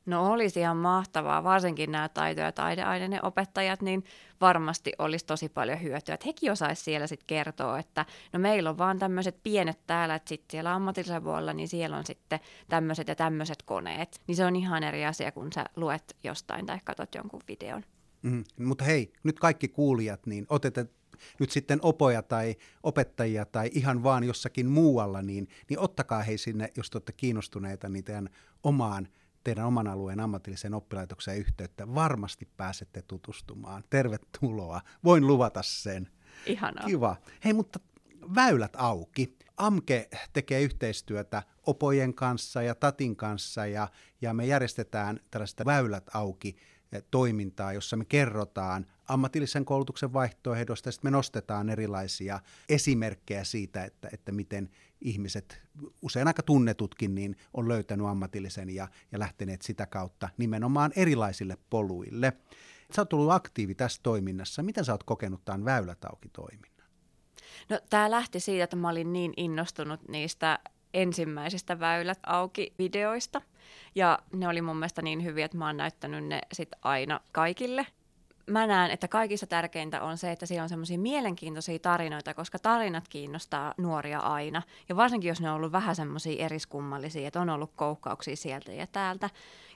No 0.06 0.32
olisi 0.32 0.60
ihan 0.60 0.78
mahtavaa, 0.78 1.44
varsinkin 1.44 1.92
nämä 1.92 2.10
taito- 2.10 2.42
ja 2.42 2.52
taideaineiden 2.52 3.26
opettajat, 3.26 3.82
niin 3.82 4.04
varmasti 4.42 4.94
olisi 5.00 5.26
tosi 5.26 5.50
paljon 5.50 5.82
hyötyä. 5.82 6.16
Että 6.16 6.26
hekin 6.26 6.52
osaisi 6.52 6.84
siellä 6.84 7.08
sitten 7.08 7.28
kertoa, 7.28 7.80
että 7.80 8.06
no 8.34 8.40
meillä 8.40 8.70
on 8.70 8.78
vaan 8.78 9.00
tämmöiset 9.00 9.44
pienet 9.44 9.80
täällä, 9.88 10.16
että 10.16 10.30
sitten 10.30 10.52
siellä 10.52 10.74
ammatillisella 10.74 11.22
puolella, 11.22 11.54
niin 11.54 11.68
siellä 11.68 11.98
on 11.98 12.06
sitten 12.06 12.40
tämmöiset 12.70 13.08
ja 13.08 13.16
tämmöiset 13.16 13.64
koneet. 13.64 14.22
Niin 14.28 14.36
se 14.36 14.46
on 14.46 14.56
ihan 14.56 14.84
eri 14.84 15.06
asia, 15.06 15.32
kun 15.32 15.54
sä 15.54 15.66
luet 15.76 16.18
jostain 16.24 16.66
tai 16.66 16.80
katsot 16.86 17.16
jonkun 17.16 17.42
videon. 17.48 17.84
Mm, 18.22 18.44
mutta 18.60 18.84
hei, 18.84 19.14
nyt 19.24 19.40
kaikki 19.40 19.68
kuulijat, 19.68 20.26
niin 20.26 20.46
otetaan 20.50 20.90
nyt 21.40 21.52
sitten 21.52 21.80
opoja 21.82 22.22
tai 22.22 22.56
opettajia 22.84 23.46
tai 23.46 23.70
ihan 23.74 24.04
vaan 24.04 24.24
jossakin 24.24 24.68
muualla, 24.68 25.22
niin, 25.22 25.48
niin 25.70 25.80
ottakaa 25.80 26.24
hei 26.24 26.38
sinne, 26.38 26.72
jos 26.78 26.90
te 26.90 26.98
olette 26.98 27.12
kiinnostuneita, 27.12 27.90
niin 27.90 28.04
teidän 28.04 28.30
omaan 28.64 29.08
teidän 29.43 29.65
oman 29.65 29.88
alueen 29.88 30.19
ammatilliseen 30.19 30.73
oppilaitokseen 30.73 31.38
yhteyttä. 31.38 31.95
Varmasti 31.95 32.47
pääsette 32.58 33.02
tutustumaan. 33.02 33.84
Tervetuloa. 33.89 34.82
Voin 35.04 35.28
luvata 35.28 35.63
sen. 35.63 36.10
Ihanaa. 36.45 36.86
Kiva. 36.86 37.15
Hei, 37.45 37.54
mutta 37.54 37.80
väylät 38.36 38.73
auki. 38.75 39.38
AMKE 39.58 40.10
tekee 40.34 40.62
yhteistyötä 40.62 41.43
opojen 41.67 42.13
kanssa 42.13 42.62
ja 42.62 42.75
Tatin 42.75 43.15
kanssa 43.15 43.65
ja, 43.65 43.88
ja 44.21 44.34
me 44.34 44.45
järjestetään 44.45 45.19
tällaista 45.32 45.65
väylät 45.65 46.10
auki 46.13 46.56
toimintaa, 47.12 47.73
jossa 47.73 47.97
me 47.97 48.06
kerrotaan 48.06 48.86
ammatillisen 49.08 49.65
koulutuksen 49.65 50.13
vaihtoehdosta 50.13 50.88
ja 50.88 50.91
sitten 50.91 51.12
me 51.12 51.17
nostetaan 51.17 51.69
erilaisia 51.69 52.39
esimerkkejä 52.69 53.43
siitä, 53.43 53.84
että, 53.84 54.10
että 54.13 54.32
miten 54.32 54.69
ihmiset, 55.02 55.62
usein 56.02 56.28
aika 56.28 56.44
tunnetutkin, 56.44 57.16
niin 57.16 57.36
on 57.54 57.68
löytänyt 57.68 58.08
ammatillisen 58.08 58.70
ja, 58.70 58.88
ja 59.12 59.20
lähteneet 59.20 59.62
sitä 59.62 59.86
kautta 59.86 60.30
nimenomaan 60.38 60.92
erilaisille 60.96 61.58
poluille. 61.70 62.34
Sä 62.96 63.02
oot 63.02 63.14
ollut 63.14 63.32
aktiivi 63.32 63.76
tässä 63.76 64.00
toiminnassa. 64.04 64.64
Miten 64.64 64.86
sä 64.86 64.92
oot 64.92 65.04
kokenut 65.04 65.46
tämän 65.46 65.66
Väylät 65.66 66.06
auki-toiminnan? 66.06 66.88
No 67.70 67.80
tämä 67.90 68.12
lähti 68.12 68.40
siitä, 68.40 68.64
että 68.64 68.76
mä 68.76 68.90
olin 68.90 69.14
niin 69.14 69.34
innostunut 69.38 70.08
niistä 70.08 70.60
ensimmäisistä 70.94 71.80
Väylät 71.80 72.20
auki 72.26 72.74
videoista. 72.80 73.42
Ja 73.96 74.20
ne 74.34 74.48
oli 74.48 74.62
mun 74.62 74.78
mielestä 74.78 75.02
niin 75.02 75.24
hyviä, 75.24 75.46
että 75.46 75.58
mä 75.58 75.66
oon 75.66 75.78
näyttänyt 75.78 76.28
ne 76.28 76.42
sit 76.54 76.70
aina 76.82 77.20
kaikille 77.32 77.88
mä 78.50 78.68
näen, 78.68 78.92
että 78.92 79.08
kaikista 79.08 79.48
tärkeintä 79.48 80.02
on 80.02 80.18
se, 80.18 80.32
että 80.32 80.46
siellä 80.46 80.64
on 80.64 80.70
semmoisia 80.70 81.00
mielenkiintoisia 81.00 81.80
tarinoita, 81.80 82.34
koska 82.34 82.60
tarinat 82.60 83.08
kiinnostaa 83.10 83.74
nuoria 83.78 84.20
aina. 84.20 84.62
Ja 84.90 84.96
varsinkin, 84.96 85.28
jos 85.28 85.42
ne 85.42 85.50
on 85.50 85.56
ollut 85.56 85.72
vähän 85.72 85.96
semmoisia 85.96 86.46
eriskummallisia, 86.46 87.28
että 87.28 87.42
on 87.42 87.50
ollut 87.50 87.72
koukkauksia 87.76 88.36
sieltä 88.36 88.72
ja 88.72 88.88
täältä. 88.88 89.30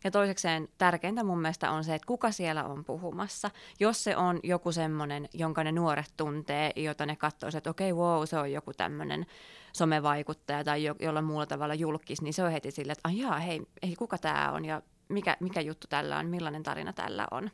Ja 0.04 0.12
toisekseen 0.12 0.68
tärkeintä 0.78 1.24
mun 1.24 1.42
mielestä 1.42 1.72
on 1.72 1.84
se, 1.84 1.96
että 1.96 2.08
kuka 2.08 2.32
siellä 2.32 2.64
on 2.64 2.86
puhumassa. 2.86 3.52
Jos 3.80 4.04
se 4.04 4.18
on 4.18 4.40
joku 4.44 4.72
semmoinen, 4.72 5.30
jonka 5.34 5.64
ne 5.64 5.72
nuoret 5.72 6.14
tuntee, 6.18 6.72
jota 6.76 7.06
ne 7.06 7.16
katsoo, 7.16 7.50
että 7.58 7.70
okei, 7.70 7.92
okay, 7.92 8.04
wow, 8.06 8.24
se 8.26 8.38
on 8.38 8.52
joku 8.52 8.74
tämmöinen 8.74 9.26
somevaikuttaja 9.74 10.64
tai 10.64 10.84
jo, 10.84 10.96
jolla 11.00 11.22
muulla 11.22 11.46
tavalla 11.46 11.74
julkis, 11.74 12.22
niin 12.22 12.34
se 12.34 12.44
on 12.44 12.52
heti 12.52 12.72
silleen, 12.72 12.96
että 12.98 13.22
jaa, 13.22 13.40
hei, 13.40 13.62
hei, 13.84 13.96
kuka 13.96 14.18
tämä 14.18 14.52
on 14.52 14.66
ja 14.66 14.82
mikä, 15.10 15.38
mikä 15.40 15.62
juttu 15.62 15.88
tällä 15.90 16.18
on, 16.18 16.26
millainen 16.26 16.64
tarina 16.64 16.94
tällä 16.94 17.28
on. 17.32 17.50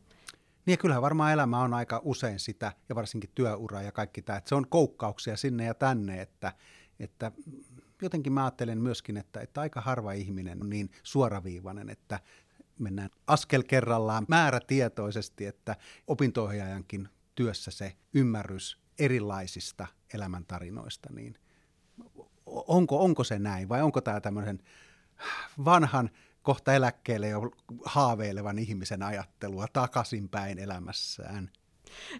Niin 0.65 0.73
ja 0.73 0.77
kyllähän 0.77 1.01
varmaan 1.01 1.33
elämä 1.33 1.59
on 1.59 1.73
aika 1.73 2.01
usein 2.03 2.39
sitä, 2.39 2.71
ja 2.89 2.95
varsinkin 2.95 3.29
työura 3.35 3.81
ja 3.81 3.91
kaikki 3.91 4.21
tämä, 4.21 4.37
että 4.37 4.49
se 4.49 4.55
on 4.55 4.67
koukkauksia 4.69 5.37
sinne 5.37 5.65
ja 5.65 5.73
tänne, 5.73 6.21
että, 6.21 6.53
että 6.99 7.31
jotenkin 8.01 8.33
mä 8.33 8.43
ajattelen 8.43 8.81
myöskin, 8.81 9.17
että, 9.17 9.41
että 9.41 9.61
aika 9.61 9.81
harva 9.81 10.11
ihminen 10.11 10.61
on 10.61 10.69
niin 10.69 10.91
suoraviivainen, 11.03 11.89
että 11.89 12.19
mennään 12.79 13.09
askel 13.27 13.63
kerrallaan 13.63 14.25
määrätietoisesti, 14.27 15.45
että 15.45 15.75
opinto 16.07 16.49
työssä 17.35 17.71
se 17.71 17.95
ymmärrys 18.13 18.79
erilaisista 18.99 19.87
elämäntarinoista, 20.13 21.09
niin 21.13 21.35
onko, 22.45 23.03
onko 23.03 23.23
se 23.23 23.39
näin 23.39 23.69
vai 23.69 23.81
onko 23.81 24.01
tämä 24.01 24.21
tämmöisen 24.21 24.59
vanhan 25.65 26.09
kohta 26.43 26.73
eläkkeelle 26.73 27.27
jo 27.27 27.51
haaveilevan 27.85 28.59
ihmisen 28.59 29.03
ajattelua 29.03 29.67
takaisinpäin 29.73 30.59
elämässään. 30.59 31.51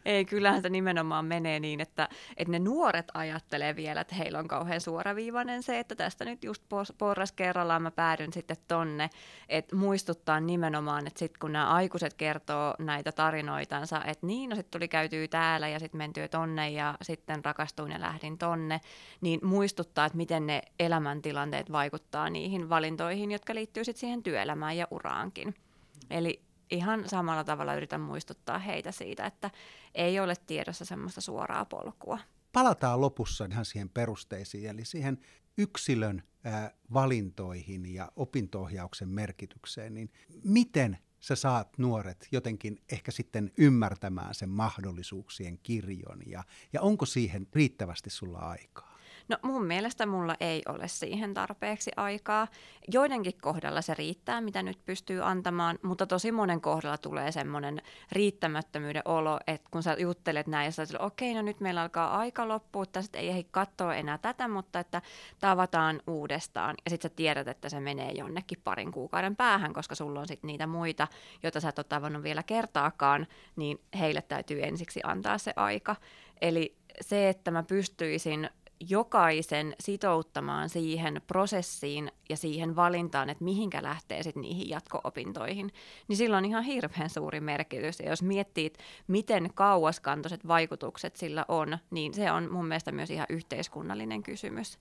Ei, 0.06 0.26
kyllähän 0.26 0.62
se 0.62 0.70
nimenomaan 0.70 1.26
menee 1.26 1.60
niin, 1.60 1.82
että, 1.82 2.10
että 2.38 2.52
ne 2.52 2.60
nuoret 2.60 3.08
ajattelee 3.14 3.76
vielä, 3.76 4.02
että 4.02 4.16
heillä 4.16 4.40
on 4.40 4.48
kauhean 4.48 4.82
suoraviivainen 4.82 5.64
se, 5.64 5.80
että 5.80 5.96
tästä 5.96 6.26
nyt 6.26 6.44
just 6.44 6.64
porras 6.98 7.32
kerrallaan 7.32 7.82
mä 7.82 7.92
päädyn 7.92 8.34
sitten 8.34 8.58
tonne, 8.68 9.10
että 9.50 9.76
muistuttaa 9.76 10.40
nimenomaan, 10.40 11.08
että 11.08 11.20
sitten 11.20 11.40
kun 11.40 11.52
nämä 11.52 11.70
aikuiset 11.70 12.14
kertoo 12.14 12.76
näitä 12.80 13.12
tarinoitansa, 13.12 14.04
että 14.06 14.28
niin, 14.28 14.50
no 14.50 14.56
sitten 14.56 14.80
tuli 14.80 14.88
käytyy 14.88 15.28
täällä 15.28 15.68
ja 15.68 15.80
sitten 15.80 15.98
mentyy 15.98 16.28
tonne 16.28 16.70
ja 16.70 16.96
sitten 17.02 17.46
rakastuin 17.46 17.92
ja 17.92 18.00
lähdin 18.00 18.38
tonne, 18.38 18.82
niin 19.22 19.40
muistuttaa, 19.44 20.06
että 20.06 20.18
miten 20.18 20.48
ne 20.48 20.62
elämäntilanteet 20.80 21.72
vaikuttaa 21.72 22.30
niihin 22.30 22.70
valintoihin, 22.70 23.32
jotka 23.32 23.56
liittyy 23.56 23.84
sitten 23.84 24.00
siihen 24.00 24.24
työelämään 24.24 24.78
ja 24.78 24.88
uraankin. 24.92 25.56
Eli 26.10 26.49
ihan 26.72 27.10
samalla 27.10 27.44
tavalla 27.44 27.76
yritän 27.76 28.02
muistuttaa 28.02 28.60
heitä 28.60 28.92
siitä, 28.92 29.26
että 29.26 29.52
ei 29.96 30.20
ole 30.20 30.36
tiedossa 30.48 30.86
semmoista 30.86 31.22
suoraa 31.22 31.66
polkua. 31.66 32.20
Palataan 32.54 33.02
lopussa 33.02 33.48
ihan 33.52 33.66
siihen 33.66 33.90
perusteisiin, 33.90 34.70
eli 34.70 34.86
siihen 34.86 35.18
yksilön 35.58 36.24
valintoihin 36.94 37.94
ja 37.94 38.12
opintoohjauksen 38.16 39.10
merkitykseen, 39.10 39.94
niin 39.94 40.12
miten 40.44 40.98
sä 41.20 41.36
saat 41.36 41.78
nuoret 41.78 42.28
jotenkin 42.32 42.82
ehkä 42.92 43.12
sitten 43.12 43.52
ymmärtämään 43.58 44.36
sen 44.36 44.50
mahdollisuuksien 44.50 45.60
kirjon 45.64 46.20
ja, 46.26 46.44
ja 46.74 46.82
onko 46.82 47.06
siihen 47.06 47.48
riittävästi 47.54 48.10
sulla 48.10 48.40
aikaa? 48.40 48.99
No 49.30 49.38
mun 49.42 49.66
mielestä 49.66 50.06
mulla 50.06 50.36
ei 50.40 50.62
ole 50.68 50.88
siihen 50.88 51.34
tarpeeksi 51.34 51.92
aikaa. 51.96 52.48
Joidenkin 52.88 53.34
kohdalla 53.42 53.82
se 53.82 53.94
riittää, 53.94 54.42
mitä 54.42 54.64
nyt 54.64 54.86
pystyy 54.86 55.24
antamaan, 55.24 55.80
mutta 55.82 56.08
tosi 56.08 56.32
monen 56.32 56.62
kohdalla 56.62 56.98
tulee 56.98 57.32
semmoinen 57.32 57.82
riittämättömyyden 58.12 59.02
olo, 59.06 59.40
että 59.48 59.68
kun 59.72 59.84
sä 59.84 59.96
juttelet 60.00 60.48
näin 60.48 60.66
ja 60.66 60.72
sä 60.72 60.84
että 60.84 61.00
okei, 61.00 61.34
no 61.34 61.42
nyt 61.42 61.60
meillä 61.60 61.82
alkaa 61.82 62.18
aika 62.18 62.48
loppua, 62.48 62.86
tästä 62.86 63.18
ei 63.18 63.30
ehdi 63.30 63.44
katsoa 63.52 63.96
enää 63.96 64.18
tätä, 64.18 64.48
mutta 64.48 64.80
että 64.80 65.02
tavataan 65.40 66.02
uudestaan. 66.08 66.76
Ja 66.86 66.90
sitten 66.90 67.12
sä 67.12 67.16
tiedät, 67.16 67.48
että 67.48 67.70
se 67.70 67.80
menee 67.80 68.12
jonnekin 68.12 68.62
parin 68.64 68.92
kuukauden 68.92 69.36
päähän, 69.36 69.74
koska 69.74 69.96
sulla 69.96 70.20
on 70.20 70.28
sitten 70.28 70.48
niitä 70.48 70.68
muita, 70.68 71.08
joita 71.44 71.60
sä 71.60 71.70
et 71.70 71.80
ole 71.80 71.86
tavannut 71.90 72.24
vielä 72.24 72.44
kertaakaan, 72.44 73.28
niin 73.56 73.82
heille 74.00 74.22
täytyy 74.22 74.64
ensiksi 74.64 75.00
antaa 75.04 75.38
se 75.38 75.54
aika. 75.56 75.96
Eli 76.42 76.80
se, 77.02 77.30
että 77.30 77.52
mä 77.52 77.64
pystyisin 77.64 78.50
jokaisen 78.80 79.76
sitouttamaan 79.80 80.70
siihen 80.70 81.22
prosessiin 81.28 82.12
ja 82.30 82.38
siihen 82.38 82.76
valintaan, 82.76 83.30
että 83.30 83.44
mihinkä 83.44 83.84
lähtee 83.84 84.24
sitten 84.24 84.42
niihin 84.42 84.70
jatko-opintoihin, 84.70 85.72
niin 86.08 86.18
sillä 86.18 86.38
on 86.38 86.46
ihan 86.46 86.64
hirveän 86.64 87.10
suuri 87.10 87.40
merkitys. 87.40 88.00
Ja 88.00 88.10
jos 88.10 88.24
miettii, 88.24 88.74
miten 89.08 89.50
kauaskantoiset 89.56 90.48
vaikutukset 90.48 91.16
sillä 91.16 91.46
on, 91.48 91.78
niin 91.92 92.14
se 92.14 92.32
on 92.32 92.52
mun 92.52 92.66
mielestä 92.66 92.92
myös 92.92 93.10
ihan 93.10 93.28
yhteiskunnallinen 93.30 94.24
kysymys. 94.24 94.80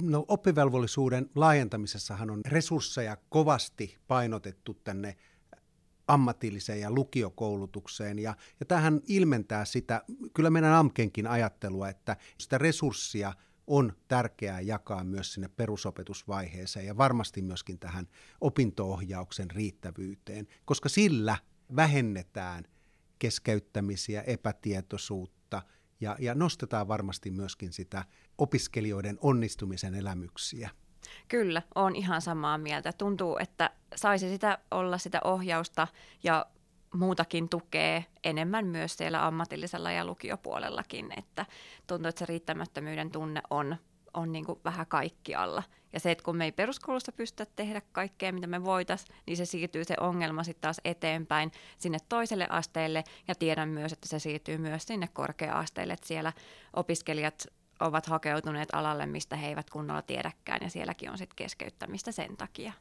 No, 0.00 0.24
oppivelvollisuuden 0.28 1.30
laajentamisessahan 1.34 2.30
on 2.30 2.40
resursseja 2.46 3.16
kovasti 3.28 3.98
painotettu 4.08 4.74
tänne 4.84 5.16
ammatilliseen 6.08 6.80
ja 6.80 6.90
lukiokoulutukseen. 6.90 8.18
Ja, 8.18 8.36
ja 8.60 8.66
tähän 8.66 9.00
ilmentää 9.08 9.64
sitä, 9.64 10.02
kyllä 10.34 10.50
meidän 10.50 10.72
AMKenkin 10.72 11.26
ajattelua, 11.26 11.88
että 11.88 12.16
sitä 12.38 12.58
resurssia 12.58 13.32
on 13.66 13.92
tärkeää 14.08 14.60
jakaa 14.60 15.04
myös 15.04 15.32
sinne 15.32 15.48
perusopetusvaiheeseen 15.48 16.86
ja 16.86 16.96
varmasti 16.96 17.42
myöskin 17.42 17.78
tähän 17.78 18.08
opintoohjauksen 18.40 19.50
riittävyyteen, 19.50 20.46
koska 20.64 20.88
sillä 20.88 21.36
vähennetään 21.76 22.64
keskeyttämisiä, 23.18 24.22
epätietoisuutta 24.22 25.62
ja, 26.00 26.16
ja 26.20 26.34
nostetaan 26.34 26.88
varmasti 26.88 27.30
myöskin 27.30 27.72
sitä 27.72 28.04
opiskelijoiden 28.38 29.18
onnistumisen 29.20 29.94
elämyksiä. 29.94 30.70
Kyllä, 31.28 31.62
on 31.74 31.96
ihan 31.96 32.22
samaa 32.22 32.58
mieltä. 32.58 32.92
Tuntuu, 32.92 33.38
että 33.40 33.70
saisi 33.94 34.28
sitä 34.28 34.58
olla 34.70 34.98
sitä 34.98 35.20
ohjausta 35.24 35.88
ja 36.24 36.46
muutakin 36.94 37.48
tukee 37.48 38.04
enemmän 38.24 38.66
myös 38.66 38.96
siellä 38.96 39.26
ammatillisella 39.26 39.92
ja 39.92 40.04
lukiopuolellakin, 40.04 41.12
että 41.16 41.46
tuntuu, 41.86 42.08
että 42.08 42.18
se 42.18 42.26
riittämättömyyden 42.26 43.10
tunne 43.10 43.42
on, 43.50 43.76
on 44.14 44.32
niin 44.32 44.44
kuin 44.44 44.60
vähän 44.64 44.86
kaikkialla. 44.86 45.62
Ja 45.92 46.00
se, 46.00 46.10
että 46.10 46.24
kun 46.24 46.36
me 46.36 46.44
ei 46.44 46.52
peruskoulussa 46.52 47.12
pystytä 47.12 47.52
tehdä 47.56 47.82
kaikkea, 47.92 48.32
mitä 48.32 48.46
me 48.46 48.64
voitaisiin, 48.64 49.16
niin 49.26 49.36
se 49.36 49.44
siirtyy 49.44 49.84
se 49.84 49.94
ongelma 50.00 50.44
sitten 50.44 50.60
taas 50.62 50.80
eteenpäin 50.84 51.52
sinne 51.78 51.98
toiselle 52.08 52.46
asteelle. 52.50 53.04
Ja 53.28 53.34
tiedän 53.34 53.68
myös, 53.68 53.92
että 53.92 54.08
se 54.08 54.18
siirtyy 54.18 54.58
myös 54.58 54.84
sinne 54.84 55.08
korkea-asteelle, 55.12 55.92
että 55.92 56.06
siellä 56.06 56.32
opiskelijat 56.72 57.46
ovat 57.80 58.06
hakeutuneet 58.06 58.68
alalle, 58.72 59.06
mistä 59.06 59.36
he 59.36 59.46
eivät 59.46 59.70
kunnolla 59.70 60.02
tiedäkään, 60.02 60.58
ja 60.62 60.70
sielläkin 60.70 61.10
on 61.10 61.18
sitten 61.18 61.36
keskeyttämistä 61.36 62.12
sen 62.12 62.36
takia. 62.36 62.72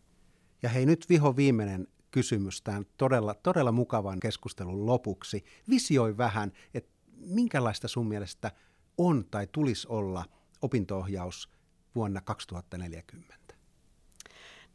Ja 0.64 0.70
hei, 0.70 0.86
nyt 0.86 1.06
viho 1.10 1.36
viimeinen 1.36 1.88
kysymys 2.12 2.62
tämän 2.62 2.86
todella, 2.98 3.34
todella 3.34 3.72
mukavan 3.72 4.20
keskustelun 4.20 4.86
lopuksi. 4.86 5.46
Visioi 5.70 6.18
vähän, 6.18 6.52
että 6.74 6.92
minkälaista 7.18 7.88
sun 7.88 8.08
mielestä 8.08 8.52
on 8.98 9.26
tai 9.32 9.48
tulisi 9.52 9.88
olla 9.88 10.26
opintoohjaus 10.62 11.50
vuonna 11.96 12.22
2040? 12.22 13.45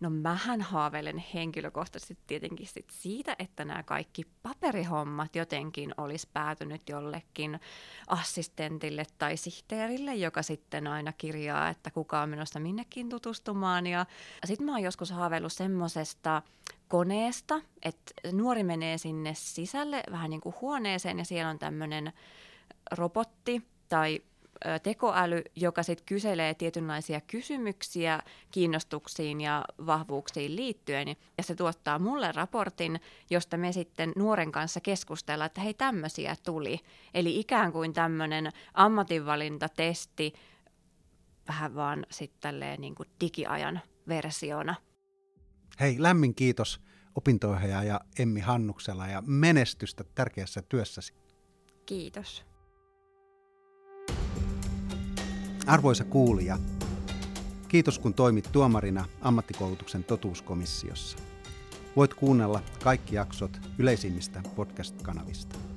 No 0.00 0.10
mähän 0.10 0.60
haaveilen 0.60 1.24
henkilökohtaisesti 1.34 2.18
tietenkin 2.26 2.66
sit 2.66 2.86
siitä, 2.90 3.36
että 3.38 3.64
nämä 3.64 3.82
kaikki 3.82 4.22
paperihommat 4.42 5.36
jotenkin 5.36 5.94
olisi 5.96 6.28
päätynyt 6.32 6.88
jollekin 6.88 7.60
assistentille 8.06 9.04
tai 9.18 9.36
sihteerille, 9.36 10.14
joka 10.14 10.42
sitten 10.42 10.86
aina 10.86 11.12
kirjaa, 11.12 11.68
että 11.68 11.90
kuka 11.90 12.20
on 12.20 12.28
menossa 12.28 12.60
minnekin 12.60 13.08
tutustumaan. 13.08 13.86
Ja 13.86 14.06
sitten 14.44 14.66
mä 14.66 14.72
oon 14.72 14.82
joskus 14.82 15.10
haaveillut 15.10 15.52
semmoisesta 15.52 16.42
koneesta, 16.88 17.60
että 17.82 18.12
nuori 18.32 18.64
menee 18.64 18.98
sinne 18.98 19.34
sisälle 19.34 20.02
vähän 20.10 20.30
niin 20.30 20.40
kuin 20.40 20.54
huoneeseen 20.60 21.18
ja 21.18 21.24
siellä 21.24 21.50
on 21.50 21.58
tämmöinen 21.58 22.12
robotti 22.90 23.62
tai 23.88 24.22
tekoäly, 24.82 25.42
joka 25.56 25.82
sitten 25.82 26.06
kyselee 26.06 26.54
tietynlaisia 26.54 27.20
kysymyksiä 27.20 28.22
kiinnostuksiin 28.50 29.40
ja 29.40 29.64
vahvuuksiin 29.86 30.56
liittyen, 30.56 31.08
ja 31.08 31.42
se 31.42 31.54
tuottaa 31.54 31.98
mulle 31.98 32.32
raportin, 32.32 33.00
josta 33.30 33.56
me 33.56 33.72
sitten 33.72 34.12
nuoren 34.16 34.52
kanssa 34.52 34.80
keskustellaan, 34.80 35.46
että 35.46 35.60
hei 35.60 35.74
tämmöisiä 35.74 36.36
tuli. 36.44 36.80
Eli 37.14 37.40
ikään 37.40 37.72
kuin 37.72 37.92
tämmöinen 37.92 38.52
ammatinvalintatesti 38.74 40.32
vähän 41.48 41.74
vaan 41.74 42.06
sitten 42.10 42.60
niin 42.78 42.94
kuin 42.94 43.08
digiajan 43.20 43.80
versiona. 44.08 44.74
Hei, 45.80 45.96
lämmin 45.98 46.34
kiitos 46.34 46.80
opinto-ohjaaja 47.14 48.00
Emmi 48.18 48.40
Hannuksella 48.40 49.06
ja 49.06 49.22
menestystä 49.26 50.04
tärkeässä 50.14 50.62
työssäsi. 50.62 51.14
Kiitos. 51.86 52.49
Arvoisa 55.70 56.04
kuulija, 56.04 56.58
kiitos 57.68 57.98
kun 57.98 58.14
toimit 58.14 58.48
tuomarina 58.52 59.04
ammattikoulutuksen 59.20 60.04
totuuskomissiossa. 60.04 61.18
Voit 61.96 62.14
kuunnella 62.14 62.62
kaikki 62.84 63.16
jaksot 63.16 63.60
yleisimmistä 63.78 64.42
podcast-kanavista. 64.56 65.69